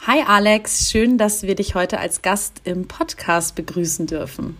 Hi 0.05 0.23
Alex, 0.27 0.91
schön, 0.91 1.17
dass 1.17 1.43
wir 1.43 1.55
dich 1.55 1.73
heute 1.73 1.99
als 1.99 2.21
Gast 2.21 2.59
im 2.65 2.85
Podcast 2.85 3.55
begrüßen 3.55 4.07
dürfen. 4.07 4.57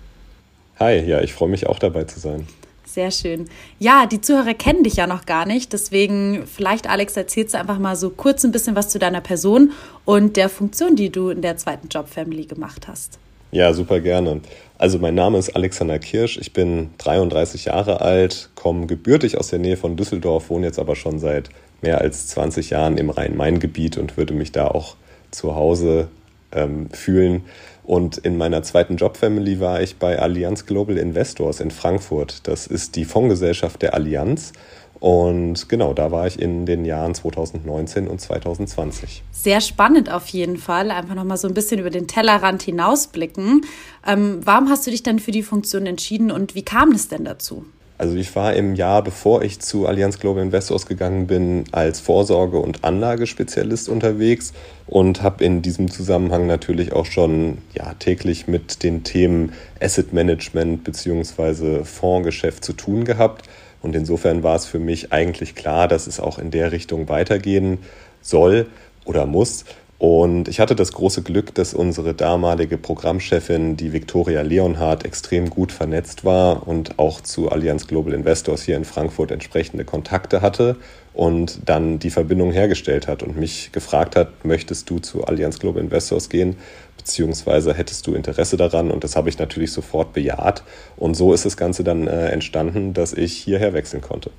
Hi, 0.80 0.98
ja, 0.98 1.20
ich 1.20 1.34
freue 1.34 1.50
mich 1.50 1.68
auch 1.68 1.78
dabei 1.78 2.06
zu 2.06 2.22
sein. 2.22 2.48
Sehr 2.86 3.12
schön. 3.12 3.50
Ja, 3.78 4.06
die 4.06 4.22
Zuhörer 4.22 4.54
kennen 4.54 4.86
dich 4.86 4.96
ja 4.96 5.08
noch 5.08 5.26
gar 5.26 5.46
nicht. 5.46 5.74
Deswegen, 5.74 6.48
vielleicht, 6.48 6.90
Alex, 6.90 7.18
erzählst 7.18 7.54
du 7.54 7.60
einfach 7.60 7.80
mal 7.80 7.98
so 7.98 8.12
kurz 8.12 8.46
ein 8.46 8.54
bisschen 8.54 8.78
was 8.78 8.88
zu 8.88 8.98
deiner 8.98 9.20
Person 9.20 9.74
und 10.06 10.38
der 10.38 10.48
Funktion, 10.48 10.96
die 10.96 11.10
du 11.10 11.32
in 11.32 11.42
der 11.42 11.58
zweiten 11.58 11.90
Jobfamily 11.90 12.46
gemacht 12.46 12.88
hast. 12.88 13.20
Ja, 13.52 13.74
super 13.74 14.00
gerne. 14.00 14.42
Also 14.80 15.00
mein 15.00 15.16
Name 15.16 15.40
ist 15.40 15.56
Alexander 15.56 15.98
Kirsch, 15.98 16.38
ich 16.38 16.54
bin 16.54 16.92
33 17.00 17.66
Jahre 17.66 18.02
alt, 18.02 18.50
komme 18.54 18.86
gebürtig 18.86 19.38
aus 19.38 19.48
der 19.48 19.58
Nähe 19.58 19.76
von 19.76 19.96
Düsseldorf, 19.96 20.52
wohne 20.52 20.68
jetzt 20.68 20.78
aber 20.78 20.96
schon 20.96 21.18
seit 21.18 21.50
mehr 21.82 22.02
als 22.02 22.28
20 22.28 22.70
Jahren 22.70 22.98
im 22.98 23.10
Rhein-Main-Gebiet 23.10 23.98
und 23.98 24.18
würde 24.18 24.36
mich 24.36 24.52
da 24.52 24.68
auch 24.68 24.96
zu 25.32 25.56
Hause 25.56 26.10
ähm, 26.52 26.90
fühlen. 26.92 27.44
Und 27.84 28.18
in 28.18 28.38
meiner 28.38 28.62
zweiten 28.64 28.98
Jobfamily 28.98 29.60
war 29.60 29.82
ich 29.82 29.98
bei 29.98 30.20
Allianz 30.20 30.66
Global 30.66 30.98
Investors 30.98 31.60
in 31.60 31.72
Frankfurt. 31.72 32.48
Das 32.48 32.68
ist 32.68 32.96
die 32.96 33.06
Fondsgesellschaft 33.06 33.82
der 33.82 33.94
Allianz 33.94 34.54
und 35.00 35.70
genau, 35.70 35.94
da 35.94 36.12
war 36.12 36.26
ich 36.26 36.42
in 36.42 36.66
den 36.66 36.84
Jahren 36.84 37.14
2019 37.14 38.08
und 38.08 38.20
2020. 38.20 39.24
Sehr 39.32 39.62
spannend 39.62 40.12
auf 40.12 40.28
jeden 40.30 40.58
Fall. 40.58 40.90
Einfach 40.92 41.16
nochmal 41.16 41.38
so 41.38 41.48
ein 41.48 41.54
bisschen 41.54 41.80
über 41.80 41.92
den 41.92 42.08
Tellerrand 42.08 42.64
hinausblicken. 42.64 43.66
Ähm, 44.06 44.40
warum 44.44 44.70
hast 44.70 44.88
du 44.88 44.92
dich 44.92 45.04
denn 45.04 45.20
für 45.20 45.32
die 45.32 45.44
Funktion 45.44 45.86
entschieden 45.86 46.32
und 46.32 46.56
wie 46.56 46.64
kam 46.64 46.92
es 46.92 47.08
denn 47.08 47.26
dazu? 47.26 47.66
Also 48.00 48.16
ich 48.16 48.36
war 48.36 48.54
im 48.54 48.76
Jahr, 48.76 49.04
bevor 49.04 49.42
ich 49.42 49.60
zu 49.60 49.88
Allianz 49.88 50.20
Global 50.20 50.44
Investors 50.44 50.86
gegangen 50.86 51.26
bin, 51.26 51.64
als 51.72 52.00
Vorsorge- 52.00 52.60
und 52.60 52.84
Anlagespezialist 52.84 53.90
unterwegs 53.90 54.54
und 54.86 55.24
habe 55.24 55.44
in 55.44 55.64
diesem 55.64 55.90
Zusammenhang 55.90 56.46
natürlich 56.46 56.94
auch 56.94 57.08
schon 57.08 57.58
ja, 57.74 57.96
täglich 57.96 58.48
mit 58.48 58.84
den 58.84 59.04
Themen 59.04 59.54
Asset 59.82 60.14
Management 60.14 60.84
bzw. 60.84 61.84
Fondsgeschäft 61.86 62.64
zu 62.64 62.74
tun 62.74 63.04
gehabt 63.04 63.50
und 63.88 63.96
insofern 63.96 64.44
war 64.44 64.58
es 64.58 64.66
für 64.66 64.80
mich 64.80 65.14
eigentlich 65.14 65.56
klar, 65.56 65.88
dass 65.88 66.08
es 66.08 66.20
auch 66.20 66.40
in 66.40 66.52
der 66.52 66.74
Richtung 66.74 67.08
weitergehen 67.08 67.78
soll 68.22 68.66
oder 69.06 69.26
muss. 69.26 69.64
Und 69.98 70.50
ich 70.50 70.60
hatte 70.60 70.76
das 70.76 70.92
große 70.92 71.24
Glück, 71.24 71.56
dass 71.56 71.74
unsere 71.74 72.14
damalige 72.14 72.78
Programmchefin, 72.78 73.78
die 73.78 73.94
Viktoria 73.94 74.42
Leonhardt, 74.42 75.06
extrem 75.06 75.50
gut 75.50 75.72
vernetzt 75.72 76.26
war 76.26 76.68
und 76.68 77.00
auch 77.00 77.22
zu 77.22 77.50
Allianz 77.50 77.88
Global 77.88 78.14
Investors 78.14 78.62
hier 78.62 78.76
in 78.76 78.84
Frankfurt 78.84 79.32
entsprechende 79.32 79.86
Kontakte 79.86 80.42
hatte 80.42 80.76
und 81.14 81.62
dann 81.66 81.98
die 81.98 82.12
Verbindung 82.12 82.52
hergestellt 82.52 83.08
hat 83.08 83.24
und 83.24 83.38
mich 83.38 83.72
gefragt 83.72 84.18
hat, 84.18 84.44
möchtest 84.44 84.90
du 84.90 85.00
zu 85.00 85.24
Allianz 85.24 85.60
Global 85.60 85.82
Investors 85.82 86.28
gehen? 86.28 86.58
Beziehungsweise 87.08 87.74
hättest 87.74 88.06
du 88.06 88.14
Interesse 88.14 88.58
daran? 88.58 88.92
Und 88.92 89.04
das 89.04 89.16
habe 89.16 89.30
ich 89.30 89.40
natürlich 89.40 89.72
sofort 89.72 90.12
bejaht. 90.12 90.64
Und 90.98 91.16
so 91.16 91.34
ist 91.34 91.46
das 91.46 91.56
Ganze 91.56 91.86
dann 91.86 92.06
äh, 92.06 92.28
entstanden, 92.28 92.94
dass 92.94 93.14
ich 93.14 93.34
hierher 93.34 93.72
wechseln 93.74 94.02
konnte. 94.02 94.30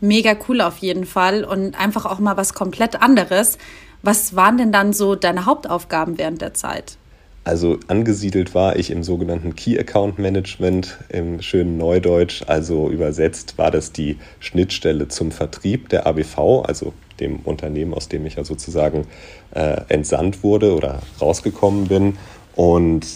Mega 0.00 0.34
cool 0.48 0.62
auf 0.62 0.78
jeden 0.78 1.04
Fall 1.04 1.44
und 1.44 1.78
einfach 1.78 2.06
auch 2.06 2.18
mal 2.18 2.36
was 2.38 2.54
komplett 2.54 3.00
anderes. 3.00 3.58
Was 4.02 4.34
waren 4.34 4.56
denn 4.56 4.72
dann 4.72 4.92
so 4.94 5.14
deine 5.14 5.44
Hauptaufgaben 5.44 6.16
während 6.18 6.40
der 6.40 6.54
Zeit? 6.54 6.96
Also 7.44 7.78
angesiedelt 7.88 8.54
war 8.54 8.76
ich 8.76 8.90
im 8.90 9.02
sogenannten 9.02 9.54
Key 9.54 9.78
Account 9.78 10.18
Management 10.18 10.96
im 11.10 11.42
schönen 11.42 11.76
Neudeutsch. 11.76 12.42
Also 12.46 12.88
übersetzt 12.88 13.58
war 13.58 13.70
das 13.70 13.92
die 13.92 14.16
Schnittstelle 14.40 15.08
zum 15.08 15.30
Vertrieb 15.30 15.90
der 15.90 16.06
ABV, 16.06 16.64
also 16.66 16.94
dem 17.20 17.40
Unternehmen, 17.44 17.94
aus 17.94 18.08
dem 18.08 18.26
ich 18.26 18.36
ja 18.36 18.44
sozusagen 18.44 19.06
äh, 19.54 19.80
entsandt 19.88 20.42
wurde 20.42 20.74
oder 20.74 21.00
rausgekommen 21.20 21.86
bin. 21.86 22.18
Und 22.56 23.06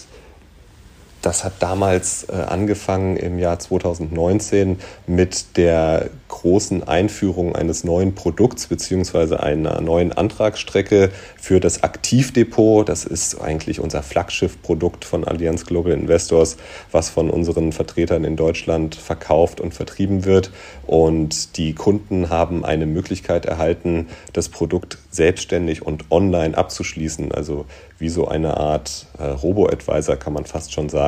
das 1.22 1.44
hat 1.44 1.54
damals 1.60 2.24
äh, 2.28 2.32
angefangen 2.32 3.16
im 3.16 3.38
Jahr 3.38 3.58
2019 3.58 4.78
mit 5.06 5.56
der 5.56 6.10
großen 6.28 6.86
Einführung 6.86 7.56
eines 7.56 7.82
neuen 7.82 8.14
Produkts 8.14 8.66
beziehungsweise 8.66 9.40
einer 9.40 9.80
neuen 9.80 10.12
Antragsstrecke 10.12 11.10
für 11.40 11.58
das 11.58 11.82
Aktivdepot. 11.82 12.88
Das 12.88 13.04
ist 13.04 13.40
eigentlich 13.40 13.80
unser 13.80 14.02
Flaggschiffprodukt 14.02 15.04
von 15.04 15.24
Allianz 15.24 15.66
Global 15.66 15.92
Investors, 15.92 16.56
was 16.92 17.08
von 17.08 17.30
unseren 17.30 17.72
Vertretern 17.72 18.24
in 18.24 18.36
Deutschland 18.36 18.94
verkauft 18.94 19.60
und 19.60 19.74
vertrieben 19.74 20.24
wird. 20.24 20.52
Und 20.86 21.56
die 21.56 21.74
Kunden 21.74 22.30
haben 22.30 22.64
eine 22.64 22.86
Möglichkeit 22.86 23.46
erhalten, 23.46 24.08
das 24.32 24.48
Produkt 24.48 24.98
selbstständig 25.10 25.84
und 25.84 26.10
online 26.10 26.56
abzuschließen. 26.56 27.32
Also 27.32 27.66
wie 27.98 28.08
so 28.08 28.28
eine 28.28 28.56
Art 28.56 29.06
äh, 29.18 29.24
Robo-Advisor, 29.24 30.16
kann 30.16 30.32
man 30.32 30.44
fast 30.44 30.72
schon 30.72 30.88
sagen. 30.88 31.07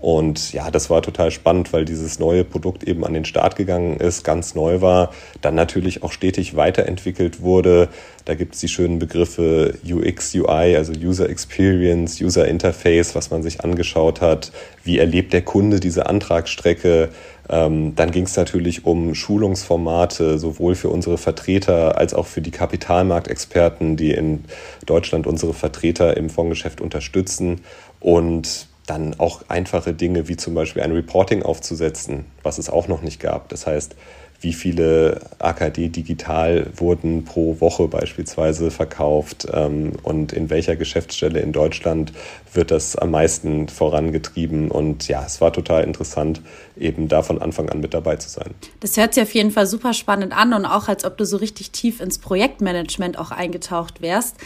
Und 0.00 0.52
ja, 0.52 0.70
das 0.70 0.90
war 0.90 1.02
total 1.02 1.30
spannend, 1.30 1.72
weil 1.72 1.84
dieses 1.84 2.18
neue 2.18 2.44
Produkt 2.44 2.84
eben 2.84 3.04
an 3.04 3.14
den 3.14 3.24
Start 3.24 3.56
gegangen 3.56 3.96
ist, 3.96 4.22
ganz 4.22 4.54
neu 4.54 4.80
war, 4.80 5.10
dann 5.40 5.56
natürlich 5.56 6.02
auch 6.02 6.12
stetig 6.12 6.56
weiterentwickelt 6.56 7.40
wurde. 7.40 7.88
Da 8.24 8.34
gibt 8.34 8.54
es 8.54 8.60
die 8.60 8.68
schönen 8.68 8.98
Begriffe 8.98 9.74
UX, 9.84 10.34
UI, 10.34 10.76
also 10.76 10.92
User 10.92 11.28
Experience, 11.28 12.20
User 12.20 12.46
Interface, 12.46 13.14
was 13.16 13.30
man 13.30 13.42
sich 13.42 13.64
angeschaut 13.64 14.20
hat. 14.20 14.52
Wie 14.84 14.98
erlebt 14.98 15.32
der 15.32 15.42
Kunde 15.42 15.80
diese 15.80 16.06
Antragsstrecke? 16.06 17.08
Ähm, 17.48 17.94
dann 17.96 18.10
ging 18.10 18.24
es 18.24 18.36
natürlich 18.36 18.84
um 18.84 19.14
Schulungsformate, 19.14 20.38
sowohl 20.38 20.74
für 20.74 20.90
unsere 20.90 21.18
Vertreter 21.18 21.98
als 21.98 22.14
auch 22.14 22.26
für 22.26 22.42
die 22.42 22.50
Kapitalmarktexperten, 22.50 23.96
die 23.96 24.12
in 24.12 24.44
Deutschland 24.86 25.26
unsere 25.26 25.54
Vertreter 25.54 26.16
im 26.16 26.30
Fondsgeschäft 26.30 26.80
unterstützen. 26.80 27.62
Und 28.00 28.67
dann 28.88 29.14
auch 29.18 29.42
einfache 29.48 29.92
Dinge 29.92 30.28
wie 30.28 30.36
zum 30.36 30.54
Beispiel 30.54 30.82
ein 30.82 30.92
Reporting 30.92 31.42
aufzusetzen, 31.42 32.24
was 32.42 32.58
es 32.58 32.70
auch 32.70 32.88
noch 32.88 33.02
nicht 33.02 33.20
gab. 33.20 33.48
Das 33.48 33.66
heißt, 33.66 33.94
wie 34.40 34.52
viele 34.52 35.20
AKD 35.40 35.88
digital 35.88 36.66
wurden 36.76 37.24
pro 37.24 37.60
Woche 37.60 37.88
beispielsweise 37.88 38.70
verkauft 38.70 39.48
ähm, 39.52 39.94
und 40.04 40.32
in 40.32 40.48
welcher 40.48 40.76
Geschäftsstelle 40.76 41.40
in 41.40 41.52
Deutschland 41.52 42.12
wird 42.52 42.70
das 42.70 42.94
am 42.94 43.10
meisten 43.10 43.68
vorangetrieben. 43.68 44.70
Und 44.70 45.08
ja, 45.08 45.24
es 45.26 45.40
war 45.40 45.52
total 45.52 45.82
interessant, 45.82 46.40
eben 46.76 47.08
da 47.08 47.22
von 47.22 47.42
Anfang 47.42 47.68
an 47.68 47.80
mit 47.80 47.94
dabei 47.94 48.16
zu 48.16 48.28
sein. 48.28 48.54
Das 48.78 48.96
hört 48.96 49.14
sich 49.14 49.24
auf 49.24 49.34
jeden 49.34 49.50
Fall 49.50 49.66
super 49.66 49.92
spannend 49.92 50.32
an 50.32 50.52
und 50.52 50.66
auch 50.66 50.86
als 50.86 51.04
ob 51.04 51.16
du 51.16 51.24
so 51.24 51.36
richtig 51.38 51.72
tief 51.72 52.00
ins 52.00 52.18
Projektmanagement 52.18 53.18
auch 53.18 53.32
eingetaucht 53.32 54.00
wärst. 54.02 54.36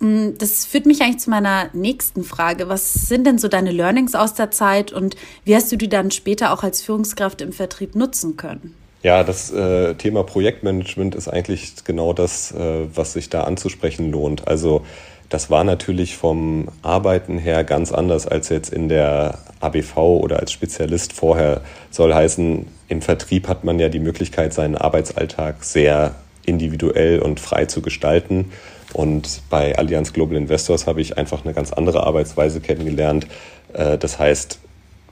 Mm, 0.00 0.30
das 0.38 0.66
führt 0.66 0.86
mich 0.86 1.00
eigentlich 1.02 1.18
zu 1.18 1.30
meiner 1.30 1.70
nächsten 1.72 2.24
Frage. 2.24 2.68
Was 2.68 2.92
sind 2.92 3.26
denn 3.26 3.38
so 3.38 3.48
deine 3.48 3.72
Learnings 3.72 4.14
aus 4.14 4.34
der 4.34 4.50
Zeit 4.50 4.92
und 4.92 5.16
wie 5.44 5.54
hast 5.54 5.70
du 5.72 5.76
die 5.76 5.88
dann 5.88 6.10
später 6.10 6.52
auch 6.52 6.62
als 6.62 6.82
Führungskraft 6.82 7.40
im 7.40 7.52
Vertrieb 7.52 7.94
nutzen 7.94 8.36
können? 8.36 8.74
Ja, 9.02 9.22
das 9.22 9.52
äh, 9.52 9.94
Thema 9.94 10.24
Projektmanagement 10.24 11.14
ist 11.14 11.28
eigentlich 11.28 11.74
genau 11.84 12.12
das, 12.12 12.52
äh, 12.52 12.86
was 12.92 13.12
sich 13.12 13.30
da 13.30 13.44
anzusprechen 13.44 14.10
lohnt. 14.10 14.48
Also 14.48 14.84
das 15.28 15.50
war 15.50 15.64
natürlich 15.64 16.16
vom 16.16 16.68
Arbeiten 16.82 17.38
her 17.38 17.64
ganz 17.64 17.92
anders 17.92 18.26
als 18.26 18.48
jetzt 18.48 18.72
in 18.72 18.88
der 18.88 19.38
ABV 19.60 19.96
oder 19.96 20.40
als 20.40 20.52
Spezialist 20.52 21.12
vorher. 21.12 21.62
Soll 21.90 22.14
heißen, 22.14 22.66
im 22.88 23.02
Vertrieb 23.02 23.48
hat 23.48 23.64
man 23.64 23.78
ja 23.78 23.88
die 23.88 23.98
Möglichkeit, 23.98 24.52
seinen 24.52 24.76
Arbeitsalltag 24.76 25.64
sehr 25.64 26.14
individuell 26.44 27.20
und 27.20 27.40
frei 27.40 27.66
zu 27.66 27.82
gestalten. 27.82 28.52
Und 28.96 29.42
bei 29.50 29.76
Allianz 29.76 30.14
Global 30.14 30.38
Investors 30.38 30.86
habe 30.86 31.02
ich 31.02 31.18
einfach 31.18 31.44
eine 31.44 31.52
ganz 31.52 31.70
andere 31.70 32.06
Arbeitsweise 32.06 32.62
kennengelernt. 32.62 33.26
Äh, 33.74 33.98
das 33.98 34.18
heißt, 34.18 34.58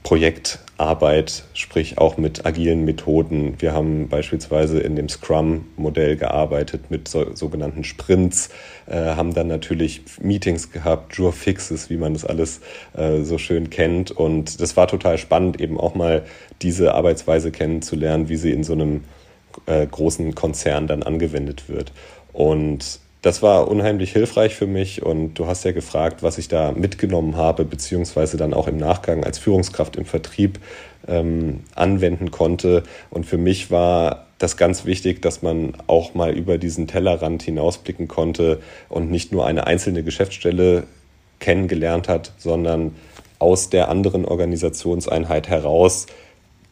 Projektarbeit, 0.01 1.43
sprich 1.53 1.99
auch 1.99 2.17
mit 2.17 2.47
agilen 2.47 2.83
Methoden. 2.83 3.53
Wir 3.59 3.73
haben 3.73 4.09
beispielsweise 4.09 4.79
in 4.79 4.95
dem 4.95 5.07
Scrum-Modell 5.07 6.15
gearbeitet 6.15 6.89
mit 6.89 7.07
so, 7.07 7.35
sogenannten 7.35 7.83
Sprints, 7.83 8.49
äh, 8.87 8.95
haben 8.95 9.35
dann 9.35 9.49
natürlich 9.49 10.01
Meetings 10.19 10.71
gehabt, 10.71 11.15
Jure-Fixes, 11.15 11.91
wie 11.91 11.97
man 11.97 12.13
das 12.13 12.25
alles 12.25 12.61
äh, 12.97 13.21
so 13.21 13.37
schön 13.37 13.69
kennt. 13.69 14.09
Und 14.09 14.61
das 14.61 14.75
war 14.75 14.87
total 14.87 15.19
spannend, 15.19 15.61
eben 15.61 15.79
auch 15.79 15.93
mal 15.93 16.25
diese 16.63 16.95
Arbeitsweise 16.95 17.51
kennenzulernen, 17.51 18.29
wie 18.29 18.37
sie 18.37 18.51
in 18.51 18.63
so 18.63 18.73
einem 18.73 19.03
äh, 19.67 19.85
großen 19.85 20.33
Konzern 20.33 20.87
dann 20.87 21.03
angewendet 21.03 21.69
wird. 21.69 21.91
Und 22.33 23.04
das 23.25 23.41
war 23.41 23.67
unheimlich 23.67 24.11
hilfreich 24.11 24.53
für 24.53 24.67
mich 24.67 25.01
und 25.01 25.33
du 25.33 25.47
hast 25.47 25.65
ja 25.65 25.71
gefragt, 25.71 26.21
was 26.21 26.37
ich 26.37 26.47
da 26.47 26.73
mitgenommen 26.73 27.35
habe, 27.35 27.65
beziehungsweise 27.65 28.37
dann 28.37 28.53
auch 28.53 28.67
im 28.67 28.77
Nachgang 28.77 29.23
als 29.23 29.39
Führungskraft 29.39 29.95
im 29.95 30.05
Vertrieb 30.05 30.59
ähm, 31.07 31.61
anwenden 31.73 32.29
konnte. 32.29 32.83
Und 33.09 33.25
für 33.25 33.39
mich 33.39 33.71
war 33.71 34.27
das 34.37 34.57
ganz 34.57 34.85
wichtig, 34.85 35.23
dass 35.23 35.41
man 35.41 35.73
auch 35.87 36.13
mal 36.13 36.37
über 36.37 36.59
diesen 36.59 36.85
Tellerrand 36.85 37.41
hinausblicken 37.41 38.07
konnte 38.07 38.61
und 38.89 39.09
nicht 39.09 39.31
nur 39.31 39.47
eine 39.47 39.65
einzelne 39.65 40.03
Geschäftsstelle 40.03 40.83
kennengelernt 41.39 42.07
hat, 42.07 42.31
sondern 42.37 42.93
aus 43.39 43.71
der 43.71 43.89
anderen 43.89 44.25
Organisationseinheit 44.25 45.49
heraus 45.49 46.05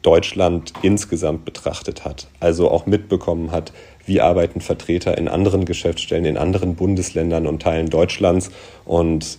Deutschland 0.04 0.74
insgesamt 0.84 1.46
betrachtet 1.46 2.06
hat. 2.06 2.28
Also 2.40 2.70
auch 2.70 2.86
mitbekommen 2.86 3.52
hat, 3.52 3.74
wie 4.06 4.22
arbeiten 4.22 4.62
Vertreter 4.62 5.18
in 5.18 5.28
anderen 5.28 5.66
Geschäftsstellen, 5.66 6.26
in 6.26 6.38
anderen 6.38 6.76
Bundesländern 6.76 7.48
und 7.48 7.62
Teilen 7.62 7.90
Deutschlands. 7.90 8.52
Und 8.86 9.38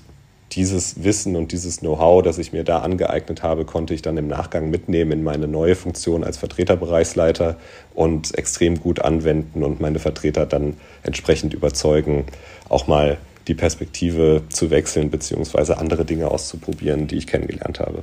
dieses 0.52 1.02
Wissen 1.02 1.36
und 1.36 1.52
dieses 1.52 1.80
Know-how, 1.80 2.22
das 2.22 2.38
ich 2.38 2.52
mir 2.52 2.64
da 2.64 2.78
angeeignet 2.78 3.42
habe, 3.42 3.64
konnte 3.64 3.92
ich 3.94 4.02
dann 4.02 4.16
im 4.16 4.28
Nachgang 4.28 4.70
mitnehmen 4.70 5.12
in 5.12 5.24
meine 5.24 5.48
neue 5.48 5.74
Funktion 5.74 6.22
als 6.22 6.38
Vertreterbereichsleiter 6.38 7.56
und 7.94 8.36
extrem 8.38 8.80
gut 8.80 9.00
anwenden 9.00 9.64
und 9.64 9.80
meine 9.80 9.98
Vertreter 9.98 10.46
dann 10.46 10.76
entsprechend 11.02 11.54
überzeugen, 11.54 12.26
auch 12.68 12.86
mal 12.86 13.18
die 13.48 13.54
Perspektive 13.54 14.42
zu 14.48 14.70
wechseln 14.70 15.10
bzw. 15.10 15.74
andere 15.74 16.04
Dinge 16.04 16.30
auszuprobieren, 16.30 17.08
die 17.08 17.16
ich 17.16 17.26
kennengelernt 17.26 17.80
habe. 17.80 18.02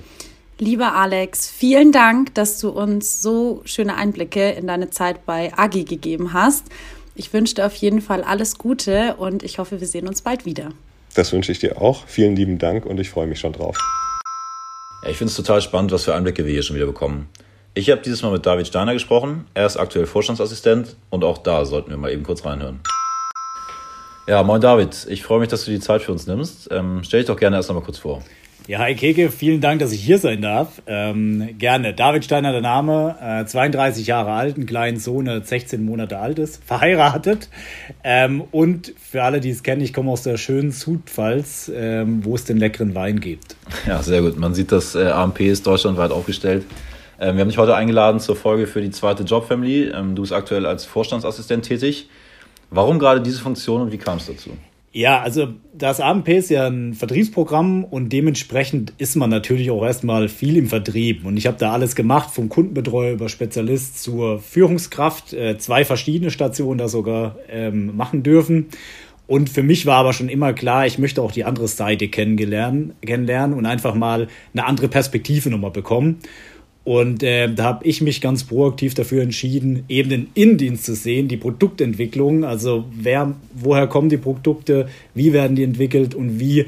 Lieber 0.63 0.93
Alex, 0.93 1.49
vielen 1.49 1.91
Dank, 1.91 2.35
dass 2.35 2.59
du 2.59 2.69
uns 2.69 3.23
so 3.23 3.63
schöne 3.65 3.95
Einblicke 3.95 4.51
in 4.51 4.67
deine 4.67 4.91
Zeit 4.91 5.25
bei 5.25 5.51
Agi 5.57 5.85
gegeben 5.85 6.33
hast. 6.33 6.67
Ich 7.15 7.33
wünsche 7.33 7.55
dir 7.55 7.65
auf 7.65 7.73
jeden 7.73 7.99
Fall 7.99 8.23
alles 8.23 8.59
Gute 8.59 9.15
und 9.15 9.41
ich 9.41 9.57
hoffe, 9.57 9.81
wir 9.81 9.87
sehen 9.87 10.07
uns 10.07 10.21
bald 10.21 10.45
wieder. 10.45 10.69
Das 11.15 11.33
wünsche 11.33 11.51
ich 11.51 11.57
dir 11.57 11.81
auch. 11.81 12.05
Vielen 12.05 12.35
lieben 12.35 12.59
Dank 12.59 12.85
und 12.85 12.99
ich 12.99 13.09
freue 13.09 13.25
mich 13.25 13.39
schon 13.39 13.53
drauf. 13.53 13.75
Ja, 15.03 15.09
ich 15.09 15.17
finde 15.17 15.31
es 15.31 15.35
total 15.35 15.63
spannend, 15.63 15.93
was 15.93 16.03
für 16.03 16.13
Einblicke 16.13 16.45
wir 16.45 16.53
hier 16.53 16.61
schon 16.61 16.75
wieder 16.75 16.85
bekommen. 16.85 17.27
Ich 17.73 17.89
habe 17.89 18.01
dieses 18.03 18.21
Mal 18.21 18.31
mit 18.31 18.45
David 18.45 18.67
Steiner 18.67 18.93
gesprochen. 18.93 19.47
Er 19.55 19.65
ist 19.65 19.77
aktuell 19.77 20.05
Vorstandsassistent 20.05 20.95
und 21.09 21.23
auch 21.23 21.39
da 21.39 21.65
sollten 21.65 21.89
wir 21.89 21.97
mal 21.97 22.11
eben 22.11 22.21
kurz 22.21 22.45
reinhören. 22.45 22.81
Ja, 24.27 24.43
moin 24.43 24.61
David. 24.61 25.07
Ich 25.09 25.23
freue 25.23 25.39
mich, 25.39 25.49
dass 25.49 25.65
du 25.65 25.71
die 25.71 25.79
Zeit 25.79 26.03
für 26.03 26.11
uns 26.11 26.27
nimmst. 26.27 26.69
Ähm, 26.69 27.01
stell 27.03 27.21
dich 27.21 27.27
doch 27.27 27.37
gerne 27.37 27.55
erst 27.55 27.69
noch 27.69 27.75
mal 27.75 27.83
kurz 27.83 27.97
vor. 27.97 28.21
Ja, 28.67 28.77
hi 28.77 28.93
Keke, 28.93 29.31
vielen 29.31 29.59
Dank, 29.59 29.79
dass 29.79 29.91
ich 29.91 30.03
hier 30.03 30.19
sein 30.19 30.43
darf. 30.43 30.83
Ähm, 30.85 31.57
gerne. 31.57 31.95
David 31.95 32.23
Steiner, 32.23 32.51
der 32.51 32.61
Name, 32.61 33.15
äh, 33.19 33.43
32 33.43 34.05
Jahre 34.05 34.33
alt, 34.33 34.55
einen 34.55 34.67
kleinen 34.67 34.99
Sohn, 34.99 35.25
der 35.25 35.41
16 35.41 35.83
Monate 35.83 36.19
alt 36.19 36.37
ist, 36.37 36.63
verheiratet. 36.67 37.49
Ähm, 38.03 38.43
und 38.51 38.93
für 38.99 39.23
alle, 39.23 39.41
die 39.41 39.49
es 39.49 39.63
kennen, 39.63 39.81
ich 39.81 39.93
komme 39.93 40.11
aus 40.11 40.21
der 40.21 40.37
schönen 40.37 40.71
Südpfalz, 40.71 41.71
ähm, 41.75 42.23
wo 42.23 42.35
es 42.35 42.45
den 42.45 42.57
leckeren 42.57 42.93
Wein 42.93 43.19
gibt. 43.19 43.55
Ja, 43.87 44.03
sehr 44.03 44.21
gut. 44.21 44.37
Man 44.37 44.53
sieht, 44.53 44.71
das 44.71 44.93
äh, 44.93 45.07
AMP 45.07 45.39
ist 45.39 45.65
deutschlandweit 45.65 46.11
aufgestellt. 46.11 46.63
Ähm, 47.19 47.37
wir 47.37 47.41
haben 47.41 47.49
dich 47.49 47.57
heute 47.57 47.75
eingeladen 47.75 48.19
zur 48.19 48.35
Folge 48.35 48.67
für 48.67 48.81
die 48.81 48.91
zweite 48.91 49.23
Jobfamily. 49.23 49.89
Ähm, 49.89 50.13
du 50.13 50.21
bist 50.21 50.33
aktuell 50.33 50.67
als 50.67 50.85
Vorstandsassistent 50.85 51.65
tätig. 51.65 52.09
Warum 52.69 52.99
gerade 52.99 53.21
diese 53.21 53.41
Funktion 53.41 53.81
und 53.81 53.91
wie 53.91 53.97
kam 53.97 54.17
es 54.17 54.27
dazu? 54.27 54.51
Ja, 54.93 55.21
also 55.21 55.47
das 55.73 56.01
AMP 56.01 56.27
ist 56.27 56.49
ja 56.49 56.67
ein 56.67 56.93
Vertriebsprogramm 56.93 57.85
und 57.85 58.11
dementsprechend 58.11 58.91
ist 58.97 59.15
man 59.15 59.29
natürlich 59.29 59.71
auch 59.71 59.85
erstmal 59.85 60.27
viel 60.27 60.57
im 60.57 60.67
Vertrieb. 60.67 61.25
Und 61.25 61.37
ich 61.37 61.47
habe 61.47 61.57
da 61.57 61.71
alles 61.71 61.95
gemacht, 61.95 62.31
vom 62.31 62.49
Kundenbetreuer 62.49 63.13
über 63.13 63.29
Spezialist 63.29 64.03
zur 64.03 64.39
Führungskraft, 64.39 65.31
äh, 65.31 65.57
zwei 65.57 65.85
verschiedene 65.85 66.29
Stationen 66.29 66.77
da 66.77 66.89
sogar 66.89 67.37
ähm, 67.49 67.95
machen 67.95 68.21
dürfen. 68.21 68.67
Und 69.27 69.49
für 69.49 69.63
mich 69.63 69.85
war 69.85 69.95
aber 69.95 70.11
schon 70.11 70.27
immer 70.27 70.51
klar, 70.51 70.85
ich 70.85 70.99
möchte 70.99 71.21
auch 71.21 71.31
die 71.31 71.45
andere 71.45 71.69
Seite 71.69 72.09
kennenlernen, 72.09 72.93
kennenlernen 73.01 73.57
und 73.57 73.65
einfach 73.65 73.95
mal 73.95 74.27
eine 74.53 74.65
andere 74.65 74.89
Perspektive 74.89 75.49
nochmal 75.49 75.71
bekommen. 75.71 76.19
Und 76.83 77.21
äh, 77.21 77.53
da 77.53 77.63
habe 77.63 77.85
ich 77.85 78.01
mich 78.01 78.21
ganz 78.21 78.43
proaktiv 78.43 78.95
dafür 78.95 79.21
entschieden, 79.21 79.83
eben 79.87 80.09
den 80.09 80.29
Innendienst 80.33 80.85
zu 80.85 80.95
sehen, 80.95 81.27
die 81.27 81.37
Produktentwicklung, 81.37 82.43
also 82.43 82.85
wer, 82.91 83.35
woher 83.53 83.85
kommen 83.85 84.09
die 84.09 84.17
Produkte, 84.17 84.87
wie 85.13 85.31
werden 85.31 85.55
die 85.55 85.63
entwickelt 85.63 86.15
und 86.15 86.39
wie 86.39 86.65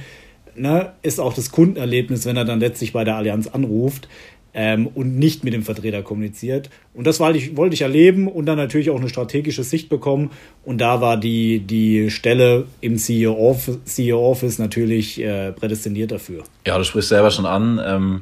ne, 0.56 0.92
ist 1.02 1.20
auch 1.20 1.34
das 1.34 1.52
Kundenerlebnis, 1.52 2.26
wenn 2.26 2.38
er 2.38 2.46
dann 2.46 2.60
letztlich 2.60 2.94
bei 2.94 3.04
der 3.04 3.16
Allianz 3.16 3.48
anruft 3.48 4.08
ähm, 4.54 4.86
und 4.94 5.18
nicht 5.18 5.44
mit 5.44 5.54
dem 5.54 5.64
Vertreter 5.64 6.04
kommuniziert. 6.04 6.70
Und 6.94 7.08
das 7.08 7.20
wollte 7.20 7.40
ich, 7.40 7.58
wollte 7.58 7.74
ich 7.74 7.82
erleben 7.82 8.28
und 8.28 8.46
dann 8.46 8.58
natürlich 8.58 8.92
auch 8.92 9.00
eine 9.00 9.10
strategische 9.10 9.64
Sicht 9.64 9.90
bekommen. 9.90 10.30
Und 10.64 10.80
da 10.80 11.02
war 11.02 11.18
die, 11.18 11.60
die 11.60 12.12
Stelle 12.12 12.68
im 12.82 12.98
CEO 12.98 13.34
Office, 13.34 13.80
CEO 13.86 14.38
natürlich 14.60 15.20
äh, 15.20 15.54
prädestiniert 15.54 16.12
dafür. 16.12 16.44
Ja, 16.68 16.78
du 16.78 16.84
sprichst 16.84 17.10
selber 17.10 17.32
schon 17.32 17.48
an. 17.48 17.82
Ähm 17.84 18.22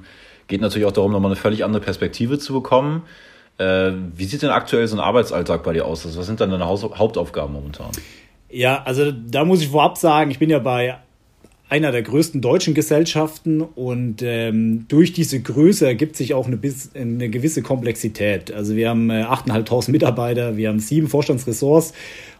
Geht 0.52 0.60
natürlich 0.60 0.86
auch 0.86 0.92
darum, 0.92 1.14
nochmal 1.14 1.32
eine 1.32 1.40
völlig 1.40 1.64
andere 1.64 1.82
Perspektive 1.82 2.38
zu 2.38 2.52
bekommen. 2.52 3.04
Äh, 3.58 3.94
wie 4.18 4.26
sieht 4.26 4.42
denn 4.42 4.50
aktuell 4.50 4.86
so 4.86 4.98
ein 4.98 5.00
Arbeitsalltag 5.00 5.64
bei 5.64 5.72
dir 5.72 5.86
aus? 5.86 6.06
Also 6.06 6.20
was 6.20 6.26
sind 6.26 6.42
dann 6.42 6.52
deine 6.52 6.66
Haus 6.66 6.84
Hauptaufgaben 6.84 7.54
momentan? 7.54 7.92
Ja, 8.50 8.84
also 8.84 9.14
da 9.14 9.46
muss 9.46 9.62
ich 9.62 9.70
vorab 9.70 9.98
sagen, 9.98 10.30
ich 10.30 10.40
bin 10.40 10.50
ja 10.50 10.60
bei 10.60 10.98
einer 11.70 11.94
der 11.94 12.02
größten 12.02 12.42
deutschen 12.42 12.74
Gesellschaften 12.74 13.62
und 13.62 14.24
ähm, 14.24 14.88
durch 14.90 15.14
diese 15.14 15.42
Größe 15.42 15.88
ergibt 15.88 16.18
sich 16.18 16.34
auch 16.34 16.48
eine, 16.48 16.58
bis, 16.58 16.94
eine 16.96 17.30
gewisse 17.30 17.62
Komplexität. 17.62 18.52
Also 18.52 18.76
wir 18.76 18.90
haben 18.90 19.10
äh, 19.10 19.24
8.500 19.24 19.90
Mitarbeiter, 19.90 20.58
wir 20.58 20.68
haben 20.68 20.80
sieben 20.80 21.08
Vorstandsressorts 21.08 21.94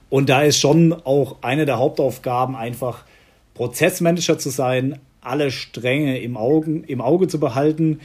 und 0.10 0.28
da 0.28 0.42
ist 0.42 0.60
schon 0.60 0.92
auch 0.92 1.38
eine 1.44 1.66
der 1.66 1.78
Hauptaufgaben 1.78 2.58
einfach 2.58 3.06
Prozessmanager 3.54 4.38
zu 4.38 4.50
sein, 4.50 5.00
alle 5.22 5.52
Stränge 5.52 6.20
im, 6.20 6.36
Augen, 6.36 6.84
im 6.84 7.00
Auge 7.00 7.28
zu 7.28 7.40
behalten, 7.40 8.00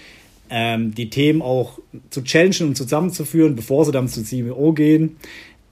ähm, 0.51 0.95
die 0.95 1.11
Themen 1.11 1.43
auch 1.43 1.79
zu 2.11 2.23
challengen 2.23 2.69
und 2.69 2.77
zusammenzuführen, 2.77 3.57
bevor 3.57 3.85
sie 3.85 3.93
dann 3.93 4.09
zu 4.09 4.23
CMO 4.23 4.73
gehen. 4.73 5.17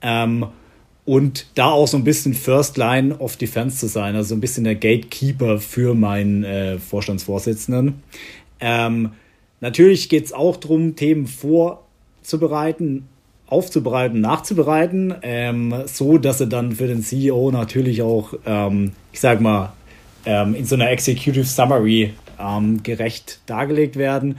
Ähm, 0.01 0.47
und 1.05 1.45
da 1.53 1.67
auch 1.67 1.87
so 1.87 1.97
ein 1.97 2.03
bisschen 2.03 2.33
First 2.33 2.77
Line 2.77 3.15
of 3.19 3.37
Defense 3.37 3.77
zu 3.77 3.87
sein, 3.87 4.15
also 4.15 4.33
ein 4.33 4.41
bisschen 4.41 4.63
der 4.63 4.75
Gatekeeper 4.75 5.59
für 5.59 5.93
meinen 5.93 6.43
äh, 6.43 6.79
Vorstandsvorsitzenden. 6.79 8.01
Ähm, 8.59 9.11
natürlich 9.61 10.09
geht 10.09 10.25
es 10.25 10.33
auch 10.33 10.57
darum, 10.57 10.95
Themen 10.95 11.27
vorzubereiten, 11.27 13.07
aufzubereiten, 13.45 14.19
nachzubereiten, 14.19 15.13
ähm, 15.21 15.75
so 15.85 16.17
dass 16.17 16.39
sie 16.39 16.47
dann 16.47 16.71
für 16.71 16.87
den 16.87 17.03
CEO 17.03 17.51
natürlich 17.51 18.01
auch, 18.01 18.33
ähm, 18.47 18.93
ich 19.13 19.19
sag 19.19 19.41
mal, 19.41 19.73
ähm, 20.25 20.55
in 20.55 20.65
so 20.65 20.75
einer 20.75 20.89
Executive 20.89 21.45
Summary 21.45 22.13
ähm, 22.39 22.83
gerecht 22.83 23.39
dargelegt 23.45 23.95
werden. 23.95 24.37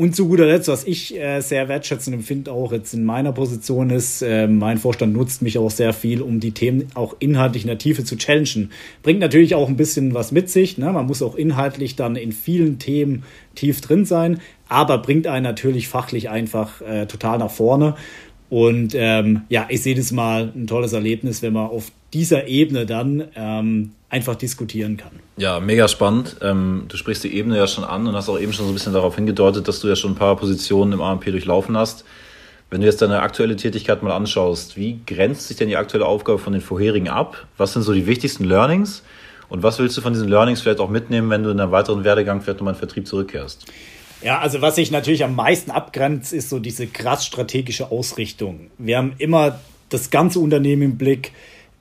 Und 0.00 0.14
zu 0.14 0.28
guter 0.28 0.46
Letzt, 0.46 0.68
was 0.68 0.84
ich 0.84 1.18
äh, 1.18 1.40
sehr 1.40 1.68
wertschätzend 1.68 2.14
empfinde, 2.14 2.52
auch 2.52 2.70
jetzt 2.70 2.94
in 2.94 3.04
meiner 3.04 3.32
Position 3.32 3.90
ist, 3.90 4.22
äh, 4.22 4.46
mein 4.46 4.78
Vorstand 4.78 5.12
nutzt 5.12 5.42
mich 5.42 5.58
auch 5.58 5.72
sehr 5.72 5.92
viel, 5.92 6.22
um 6.22 6.38
die 6.38 6.52
Themen 6.52 6.86
auch 6.94 7.16
inhaltlich 7.18 7.64
in 7.64 7.66
der 7.66 7.78
Tiefe 7.78 8.04
zu 8.04 8.16
challengen. 8.16 8.70
Bringt 9.02 9.18
natürlich 9.18 9.56
auch 9.56 9.66
ein 9.66 9.76
bisschen 9.76 10.14
was 10.14 10.30
mit 10.30 10.50
sich. 10.50 10.78
Ne? 10.78 10.92
Man 10.92 11.06
muss 11.06 11.20
auch 11.20 11.34
inhaltlich 11.34 11.96
dann 11.96 12.14
in 12.14 12.30
vielen 12.30 12.78
Themen 12.78 13.24
tief 13.56 13.80
drin 13.80 14.04
sein, 14.04 14.40
aber 14.68 14.98
bringt 14.98 15.26
einen 15.26 15.42
natürlich 15.42 15.88
fachlich 15.88 16.30
einfach 16.30 16.80
äh, 16.80 17.06
total 17.06 17.38
nach 17.38 17.50
vorne. 17.50 17.96
Und 18.50 18.94
ähm, 18.94 19.42
ja, 19.48 19.66
ich 19.68 19.82
sehe 19.82 19.96
das 19.96 20.12
mal 20.12 20.52
ein 20.54 20.68
tolles 20.68 20.92
Erlebnis, 20.92 21.42
wenn 21.42 21.54
man 21.54 21.66
auf 21.66 21.90
dieser 22.12 22.46
Ebene 22.46 22.86
dann 22.86 23.24
ähm, 23.34 23.92
einfach 24.08 24.34
diskutieren 24.34 24.96
kann. 24.96 25.10
Ja, 25.36 25.60
mega 25.60 25.88
spannend. 25.88 26.36
Ähm, 26.42 26.86
du 26.88 26.96
sprichst 26.96 27.24
die 27.24 27.34
Ebene 27.34 27.56
ja 27.56 27.66
schon 27.66 27.84
an 27.84 28.06
und 28.06 28.14
hast 28.14 28.28
auch 28.28 28.38
eben 28.38 28.52
schon 28.52 28.64
so 28.64 28.70
ein 28.72 28.74
bisschen 28.74 28.94
darauf 28.94 29.16
hingedeutet, 29.16 29.68
dass 29.68 29.80
du 29.80 29.88
ja 29.88 29.96
schon 29.96 30.12
ein 30.12 30.16
paar 30.16 30.36
Positionen 30.36 30.92
im 30.92 31.00
AMP 31.00 31.26
durchlaufen 31.26 31.76
hast. 31.76 32.04
Wenn 32.70 32.80
du 32.80 32.86
jetzt 32.86 33.00
deine 33.00 33.20
aktuelle 33.20 33.56
Tätigkeit 33.56 34.02
mal 34.02 34.12
anschaust, 34.12 34.76
wie 34.76 35.00
grenzt 35.06 35.48
sich 35.48 35.56
denn 35.56 35.68
die 35.68 35.76
aktuelle 35.76 36.06
Aufgabe 36.06 36.38
von 36.38 36.52
den 36.52 36.60
vorherigen 36.60 37.08
ab? 37.08 37.46
Was 37.56 37.72
sind 37.72 37.82
so 37.82 37.92
die 37.92 38.06
wichtigsten 38.06 38.44
Learnings? 38.44 39.02
Und 39.48 39.62
was 39.62 39.78
willst 39.78 39.96
du 39.96 40.02
von 40.02 40.12
diesen 40.12 40.28
Learnings 40.28 40.60
vielleicht 40.60 40.80
auch 40.80 40.90
mitnehmen, 40.90 41.30
wenn 41.30 41.42
du 41.42 41.50
in 41.50 41.60
einem 41.60 41.72
weiteren 41.72 42.04
Werdegang 42.04 42.42
vielleicht 42.42 42.58
nochmal 42.58 42.74
in 42.74 42.76
den 42.76 42.80
Vertrieb 42.80 43.06
zurückkehrst? 43.06 43.64
Ja, 44.22 44.40
also 44.40 44.60
was 44.60 44.74
sich 44.74 44.90
natürlich 44.90 45.24
am 45.24 45.34
meisten 45.34 45.70
abgrenzt, 45.70 46.32
ist 46.32 46.50
so 46.50 46.58
diese 46.58 46.86
krass 46.86 47.24
strategische 47.24 47.90
Ausrichtung. 47.90 48.70
Wir 48.76 48.98
haben 48.98 49.14
immer 49.18 49.60
das 49.88 50.10
ganze 50.10 50.40
Unternehmen 50.40 50.82
im 50.82 50.98
Blick, 50.98 51.32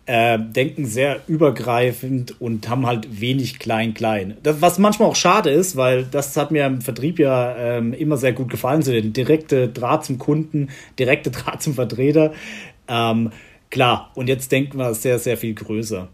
äh, 0.07 0.39
denken 0.39 0.85
sehr 0.85 1.19
übergreifend 1.27 2.39
und 2.39 2.69
haben 2.69 2.87
halt 2.87 3.19
wenig 3.19 3.59
klein-klein. 3.59 4.37
Was 4.41 4.79
manchmal 4.79 5.09
auch 5.09 5.15
schade 5.17 5.49
ist, 5.49 5.75
weil 5.75 6.05
das 6.05 6.35
hat 6.37 6.49
mir 6.49 6.65
im 6.65 6.81
Vertrieb 6.81 7.19
ja 7.19 7.55
ähm, 7.57 7.93
immer 7.93 8.15
sehr 8.15 8.31
gut 8.31 8.49
gefallen, 8.49 8.81
so 8.81 8.91
der 8.91 9.01
direkte 9.01 9.67
Draht 9.67 10.05
zum 10.05 10.17
Kunden, 10.17 10.69
direkte 10.97 11.29
Draht 11.31 11.61
zum 11.61 11.73
Vertreter. 11.73 12.31
Ähm, 12.87 13.31
klar, 13.69 14.11
und 14.15 14.29
jetzt 14.29 14.49
denken 14.51 14.77
wir 14.79 14.93
sehr, 14.93 15.19
sehr 15.19 15.35
viel 15.35 15.53
größer. 15.53 16.07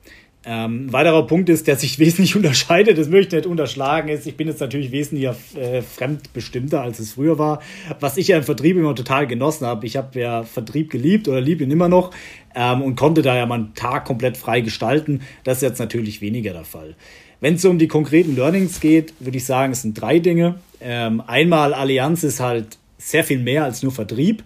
Ähm, 0.46 0.88
ein 0.88 0.94
weiterer 0.94 1.26
Punkt 1.26 1.50
ist, 1.50 1.68
der 1.68 1.78
sich 1.78 2.00
wesentlich 2.00 2.36
unterscheidet, 2.36 2.98
das 2.98 3.08
möchte 3.08 3.36
ich 3.36 3.44
nicht 3.44 3.52
unterschlagen, 3.52 4.10
ist, 4.10 4.28
ich 4.28 4.36
bin 4.36 4.48
jetzt 4.48 4.60
natürlich 4.60 4.92
wesentlich 4.92 5.30
äh, 5.56 5.82
fremdbestimmter, 5.82 6.82
als 6.82 7.00
es 7.00 7.14
früher 7.14 7.40
war. 7.40 7.62
Was 8.00 8.18
ich 8.18 8.28
ja 8.30 8.38
im 8.38 8.44
Vertrieb 8.44 8.76
immer 8.76 8.96
total 8.96 9.28
genossen 9.28 9.66
habe. 9.66 9.86
Ich 9.86 9.96
habe 9.96 10.20
ja 10.20 10.44
Vertrieb 10.44 10.90
geliebt 10.90 11.28
oder 11.28 11.40
liebe 11.40 11.64
ihn 11.64 11.72
immer 11.72 11.90
noch 11.90 12.12
ähm, 12.56 12.82
und 12.82 12.96
konnte 12.96 13.22
da 13.22 13.36
ja 13.36 13.46
meinen 13.46 13.74
Tag 13.74 14.06
komplett 14.06 14.38
frei 14.38 14.62
gestalten. 14.62 15.22
Das 15.44 15.58
ist 15.58 15.64
jetzt 15.64 15.80
natürlich 15.80 16.22
weniger 16.22 16.54
der 16.54 16.66
Fall. 16.66 16.96
Wenn 17.40 17.56
es 17.56 17.66
um 17.66 17.78
die 17.78 17.88
konkreten 17.88 18.36
Learnings 18.36 18.80
geht, 18.80 19.14
würde 19.20 19.38
ich 19.38 19.46
sagen, 19.46 19.74
es 19.74 19.82
sind 19.82 20.00
drei 20.00 20.20
Dinge. 20.20 20.56
Ähm, 20.80 21.22
einmal, 21.26 21.74
Allianz 21.74 22.24
ist 22.24 22.40
halt 22.40 22.78
sehr 22.98 23.24
viel 23.24 23.40
mehr 23.40 23.64
als 23.64 23.84
nur 23.84 23.92
Vertrieb. 23.92 24.44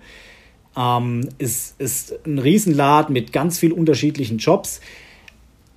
Ähm, 0.75 1.29
es 1.37 1.75
ist 1.77 2.13
ein 2.25 2.39
Riesenladen 2.39 3.13
mit 3.13 3.33
ganz 3.33 3.59
vielen 3.59 3.71
unterschiedlichen 3.71 4.37
Jobs 4.37 4.81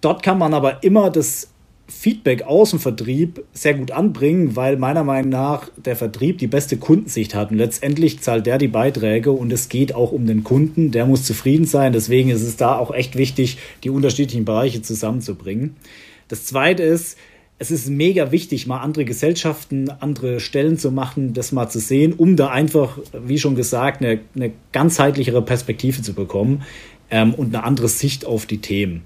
Dort 0.01 0.23
kann 0.23 0.39
man 0.39 0.55
aber 0.55 0.83
immer 0.83 1.11
das 1.11 1.51
Feedback 1.91 2.43
aus 2.43 2.71
dem 2.71 2.79
Vertrieb 2.79 3.45
sehr 3.53 3.75
gut 3.75 3.91
anbringen, 3.91 4.55
weil 4.57 4.77
meiner 4.77 5.05
Meinung 5.05 5.31
nach 5.31 5.69
der 5.77 5.97
Vertrieb 5.97 6.39
die 6.39 6.47
beste 6.47 6.77
Kundensicht 6.77 7.35
hat. 7.35 7.51
Und 7.51 7.59
letztendlich 7.59 8.21
zahlt 8.21 8.47
der 8.47 8.59
die 8.59 8.69
Beiträge 8.69 9.33
und 9.33 9.53
es 9.53 9.69
geht 9.69 9.95
auch 9.95 10.13
um 10.13 10.27
den 10.27 10.45
Kunden. 10.45 10.93
Der 10.93 11.07
muss 11.07 11.25
zufrieden 11.25 11.67
sein. 11.67 11.93
Deswegen 11.93 12.31
ist 12.31 12.43
es 12.43 12.57
da 12.57 12.79
auch 12.79 12.95
echt 12.95 13.17
wichtig, 13.17 13.59
die 13.83 13.91
unterschiedlichen 13.91 14.45
Bereiche 14.45 14.83
zusammenzubringen. 14.83 15.77
Das 16.29 16.45
zweite 16.45 16.85
ist, 16.85 17.19
es 17.59 17.71
ist 17.71 17.91
mega 17.91 18.33
wichtig, 18.33 18.67
mal 18.67 18.79
andere 18.81 19.05
Gesellschaften, 19.05 19.91
andere 19.91 20.41
Stellen 20.41 20.79
zu 20.79 20.91
machen, 20.91 21.35
das 21.35 21.53
mal 21.53 21.69
zu 21.69 21.79
sehen, 21.79 22.15
um 22.15 22.37
da 22.37 22.49
einfach, 22.49 22.99
wie 23.13 23.39
schon 23.39 23.55
gesagt, 23.55 24.03
eine, 24.03 24.21
eine 24.35 24.53
ganzheitlichere 24.73 25.43
Perspektive 25.43 26.01
zu 26.01 26.15
bekommen 26.15 26.63
ähm, 27.11 27.35
und 27.35 27.55
eine 27.55 27.65
andere 27.65 27.89
Sicht 27.89 28.25
auf 28.25 28.47
die 28.47 28.59
Themen. 28.59 29.03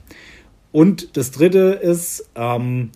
Und 0.75 1.17
das 1.17 1.31
Dritte 1.31 1.79
ist, 1.81 2.31
ähm, 2.35 2.91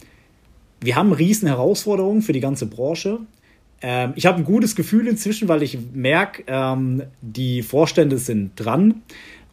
wir 0.80 0.96
haben 0.96 1.12
riesen 1.12 1.46
Herausforderungen 1.46 2.22
für 2.22 2.32
die 2.32 2.40
ganze 2.40 2.66
Branche. 2.66 3.20
Ähm, 3.80 4.14
ich 4.16 4.26
habe 4.26 4.38
ein 4.38 4.44
gutes 4.44 4.74
Gefühl 4.74 5.06
inzwischen, 5.06 5.46
weil 5.46 5.62
ich 5.62 5.78
merke, 5.94 6.42
ähm, 6.48 7.04
die 7.22 7.62
Vorstände 7.62 8.18
sind 8.18 8.50
dran 8.56 9.02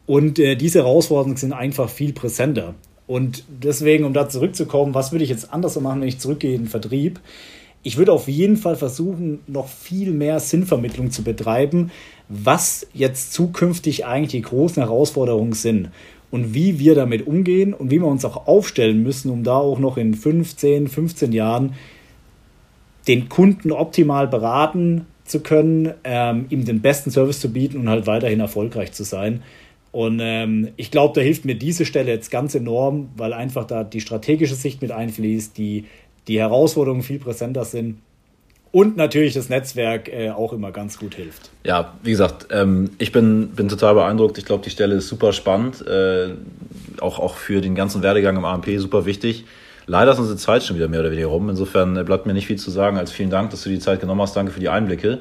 und 0.08 0.40
äh, 0.40 0.56
diese 0.56 0.80
Herausforderungen 0.80 1.38
sind 1.38 1.54
einfach 1.54 1.88
viel 1.88 2.14
präsenter. 2.14 2.74
Und 3.06 3.44
deswegen, 3.48 4.06
um 4.06 4.14
da 4.14 4.28
zurückzukommen, 4.28 4.96
was 4.96 5.12
würde 5.12 5.24
ich 5.24 5.30
jetzt 5.30 5.54
anders 5.54 5.80
machen, 5.80 6.02
wenn 6.02 6.08
ich 6.08 6.18
zurückgehe 6.18 6.56
in 6.56 6.64
den 6.64 6.68
Vertrieb? 6.68 7.20
Ich 7.84 7.98
würde 7.98 8.12
auf 8.12 8.28
jeden 8.28 8.58
Fall 8.58 8.76
versuchen, 8.76 9.42
noch 9.46 9.68
viel 9.68 10.10
mehr 10.10 10.40
Sinnvermittlung 10.40 11.12
zu 11.12 11.22
betreiben, 11.22 11.92
was 12.28 12.88
jetzt 12.92 13.34
zukünftig 13.34 14.08
eigentlich 14.08 14.32
die 14.32 14.42
großen 14.42 14.82
Herausforderungen 14.82 15.54
sind 15.54 15.92
und 16.36 16.54
wie 16.54 16.80
wir 16.80 16.96
damit 16.96 17.26
umgehen 17.28 17.74
und 17.74 17.92
wie 17.92 18.02
wir 18.02 18.08
uns 18.08 18.26
auch 18.26 18.46
aufstellen 18.46 19.02
müssen, 19.04 19.32
um 19.32 19.46
da 19.46 19.56
auch 19.56 19.80
noch 19.80 19.96
in 19.96 20.14
15, 20.14 20.90
15 20.90 21.32
Jahren 21.32 21.76
den 23.08 23.30
Kunden 23.30 23.72
optimal 23.72 24.28
beraten 24.28 25.06
zu 25.24 25.40
können, 25.40 25.94
ähm, 26.04 26.48
ihm 26.50 26.66
den 26.66 26.82
besten 26.82 27.10
Service 27.10 27.40
zu 27.40 27.54
bieten 27.54 27.78
und 27.78 27.88
halt 27.88 28.06
weiterhin 28.06 28.42
erfolgreich 28.42 28.92
zu 28.92 29.06
sein. 29.06 29.44
Und 29.94 30.20
ähm, 30.22 30.72
ich 30.76 30.92
glaube, 30.92 31.14
da 31.14 31.22
hilft 31.22 31.46
mir 31.46 31.56
diese 31.56 31.86
Stelle 31.86 32.12
jetzt 32.12 32.32
ganz 32.32 32.54
enorm, 32.54 33.12
weil 33.16 33.32
einfach 33.32 33.64
da 33.64 33.86
die 33.86 34.02
strategische 34.02 34.56
Sicht 34.56 34.82
mit 34.82 34.92
einfließt, 34.92 35.58
die, 35.58 35.86
die 36.28 36.40
Herausforderungen 36.40 37.04
viel 37.04 37.20
präsenter 37.20 37.64
sind 37.64 38.00
und 38.76 38.98
natürlich 38.98 39.34
das 39.34 39.48
Netzwerk 39.48 40.10
äh, 40.10 40.32
auch 40.32 40.52
immer 40.52 40.74
ganz 40.74 41.00
gut 41.00 41.16
hilft. 41.16 41.50
Ja, 41.64 41.94
wie 42.04 42.12
gesagt, 42.12 42.48
ähm, 42.52 42.90
ich 42.98 43.14
bin, 43.14 43.52
bin 43.52 43.70
total 43.70 43.94
beeindruckt. 43.94 44.38
Ich 44.38 44.44
glaube, 44.44 44.66
die 44.66 44.70
Stelle 44.70 44.96
ist 44.96 45.08
super 45.08 45.32
spannend, 45.32 45.88
äh, 45.88 46.32
auch, 47.00 47.20
auch 47.20 47.36
für 47.36 47.62
den 47.62 47.74
ganzen 47.74 48.04
Werdegang 48.04 48.36
im 48.36 48.44
AMP 48.44 48.68
super 48.78 49.06
wichtig. 49.06 49.46
Leider 49.86 50.12
ist 50.12 50.20
unsere 50.20 50.38
Zeit 50.38 50.66
schon 50.66 50.76
wieder 50.76 50.90
mehr 50.90 51.00
oder 51.00 51.12
weniger 51.12 51.28
rum. 51.28 51.50
Insofern 51.50 52.04
bleibt 52.04 52.26
mir 52.26 52.34
nicht 52.34 52.48
viel 52.48 52.58
zu 52.58 52.70
sagen 52.70 52.98
als 52.98 53.14
vielen 53.14 53.30
Dank, 53.30 53.50
dass 53.52 53.64
du 53.64 53.70
die 53.70 53.80
Zeit 53.80 54.02
genommen 54.02 54.20
hast. 54.20 54.36
Danke 54.36 54.52
für 54.52 54.60
die 54.60 54.68
Einblicke. 54.68 55.20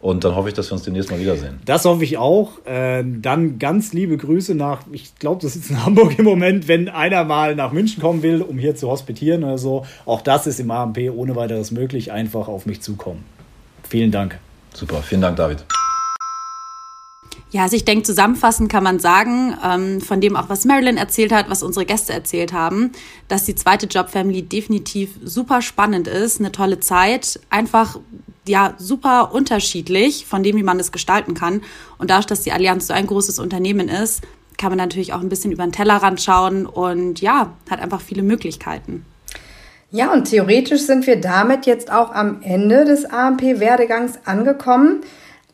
Und 0.00 0.24
dann 0.24 0.36
hoffe 0.36 0.48
ich, 0.48 0.54
dass 0.54 0.70
wir 0.70 0.74
uns 0.74 0.82
demnächst 0.82 1.10
mal 1.10 1.18
wiedersehen. 1.18 1.58
Das 1.64 1.84
hoffe 1.84 2.04
ich 2.04 2.18
auch. 2.18 2.64
Äh, 2.66 3.02
dann 3.04 3.58
ganz 3.58 3.92
liebe 3.92 4.16
Grüße 4.16 4.54
nach, 4.54 4.82
ich 4.92 5.16
glaube, 5.18 5.42
das 5.42 5.56
ist 5.56 5.70
in 5.70 5.84
Hamburg 5.84 6.18
im 6.18 6.24
Moment, 6.24 6.68
wenn 6.68 6.88
einer 6.88 7.24
mal 7.24 7.54
nach 7.54 7.72
München 7.72 8.02
kommen 8.02 8.22
will, 8.22 8.42
um 8.42 8.58
hier 8.58 8.76
zu 8.76 8.88
hospitieren 8.88 9.44
oder 9.44 9.58
so. 9.58 9.86
Auch 10.04 10.20
das 10.20 10.46
ist 10.46 10.60
im 10.60 10.70
AMP 10.70 10.98
ohne 11.14 11.34
weiteres 11.36 11.70
möglich. 11.70 12.12
Einfach 12.12 12.48
auf 12.48 12.66
mich 12.66 12.82
zukommen. 12.82 13.24
Vielen 13.88 14.10
Dank. 14.10 14.38
Super, 14.74 15.02
vielen 15.02 15.22
Dank, 15.22 15.36
David. 15.36 15.64
Ja, 17.50 17.62
also 17.62 17.76
ich 17.76 17.84
denke, 17.84 18.02
zusammenfassend 18.02 18.70
kann 18.70 18.82
man 18.82 18.98
sagen, 18.98 19.56
ähm, 19.64 20.00
von 20.00 20.20
dem 20.20 20.36
auch, 20.36 20.48
was 20.48 20.64
Marilyn 20.64 20.96
erzählt 20.96 21.32
hat, 21.32 21.48
was 21.48 21.62
unsere 21.62 21.86
Gäste 21.86 22.12
erzählt 22.12 22.52
haben, 22.52 22.90
dass 23.28 23.44
die 23.44 23.54
zweite 23.54 23.86
Jobfamily 23.86 24.42
definitiv 24.42 25.10
super 25.22 25.62
spannend 25.62 26.08
ist, 26.08 26.40
eine 26.40 26.50
tolle 26.50 26.80
Zeit, 26.80 27.38
einfach 27.48 27.98
ja 28.48 28.74
super 28.78 29.32
unterschiedlich 29.32 30.26
von 30.26 30.42
dem, 30.42 30.56
wie 30.56 30.62
man 30.62 30.80
es 30.80 30.92
gestalten 30.92 31.34
kann. 31.34 31.62
Und 31.98 32.10
dadurch, 32.10 32.26
dass 32.26 32.42
die 32.42 32.52
Allianz 32.52 32.88
so 32.88 32.94
ein 32.94 33.06
großes 33.06 33.38
Unternehmen 33.38 33.88
ist, 33.88 34.22
kann 34.58 34.70
man 34.70 34.78
natürlich 34.78 35.12
auch 35.12 35.20
ein 35.20 35.28
bisschen 35.28 35.52
über 35.52 35.64
den 35.64 35.72
Tellerrand 35.72 36.20
schauen 36.20 36.66
und 36.66 37.20
ja, 37.20 37.52
hat 37.70 37.80
einfach 37.80 38.00
viele 38.00 38.22
Möglichkeiten. 38.22 39.04
Ja, 39.90 40.12
und 40.12 40.24
theoretisch 40.24 40.82
sind 40.82 41.06
wir 41.06 41.20
damit 41.20 41.66
jetzt 41.66 41.92
auch 41.92 42.10
am 42.12 42.42
Ende 42.42 42.84
des 42.84 43.04
AMP-Werdegangs 43.04 44.18
angekommen. 44.24 45.02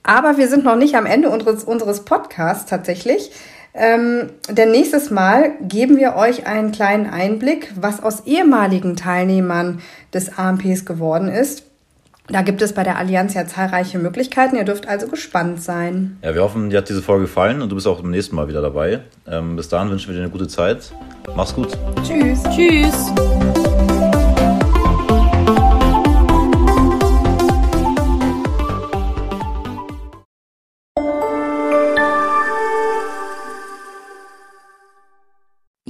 Aber 0.03 0.37
wir 0.37 0.49
sind 0.49 0.65
noch 0.65 0.77
nicht 0.77 0.95
am 0.97 1.07
Ende 1.07 1.31
unseres, 1.31 1.65
unseres 1.65 2.05
Podcasts 2.05 2.69
tatsächlich. 2.69 3.31
Ähm, 3.75 4.31
denn 4.51 4.71
nächstes 4.71 5.11
Mal 5.11 5.53
geben 5.63 5.97
wir 5.97 6.15
euch 6.17 6.47
einen 6.47 6.73
kleinen 6.73 7.09
Einblick, 7.09 7.73
was 7.81 8.03
aus 8.03 8.27
ehemaligen 8.27 8.97
Teilnehmern 8.97 9.81
des 10.13 10.37
AMPs 10.37 10.85
geworden 10.85 11.29
ist. 11.29 11.65
Da 12.29 12.43
gibt 12.43 12.63
es 12.63 12.73
bei 12.73 12.85
der 12.85 12.99
Allianz 12.99 13.35
ja 13.35 13.47
zahlreiche 13.47 13.99
Möglichkeiten. 13.99 14.57
Ihr 14.57 14.65
dürft 14.65 14.89
also 14.89 15.09
gespannt 15.09 15.63
sein. 15.63 16.19
Ja, 16.23 16.35
wir 16.35 16.43
hoffen, 16.43 16.71
dir 16.71 16.79
hat 16.79 16.89
diese 16.89 17.03
Folge 17.03 17.23
gefallen 17.25 17.63
und 17.63 17.71
du 17.71 17.75
bist 17.75 17.87
auch 17.87 18.01
beim 18.01 18.11
nächsten 18.11 18.37
Mal 18.37 18.49
wieder 18.49 18.63
dabei. 18.63 19.01
Ähm, 19.27 19.57
bis 19.57 19.69
dahin 19.69 19.91
wünschen 19.91 20.09
wir 20.09 20.15
dir 20.15 20.23
eine 20.23 20.31
gute 20.31 20.49
Zeit. 20.49 20.93
Mach's 21.35 21.55
gut. 21.55 21.77
Tschüss. 22.05 22.43
Tschüss. 22.55 23.13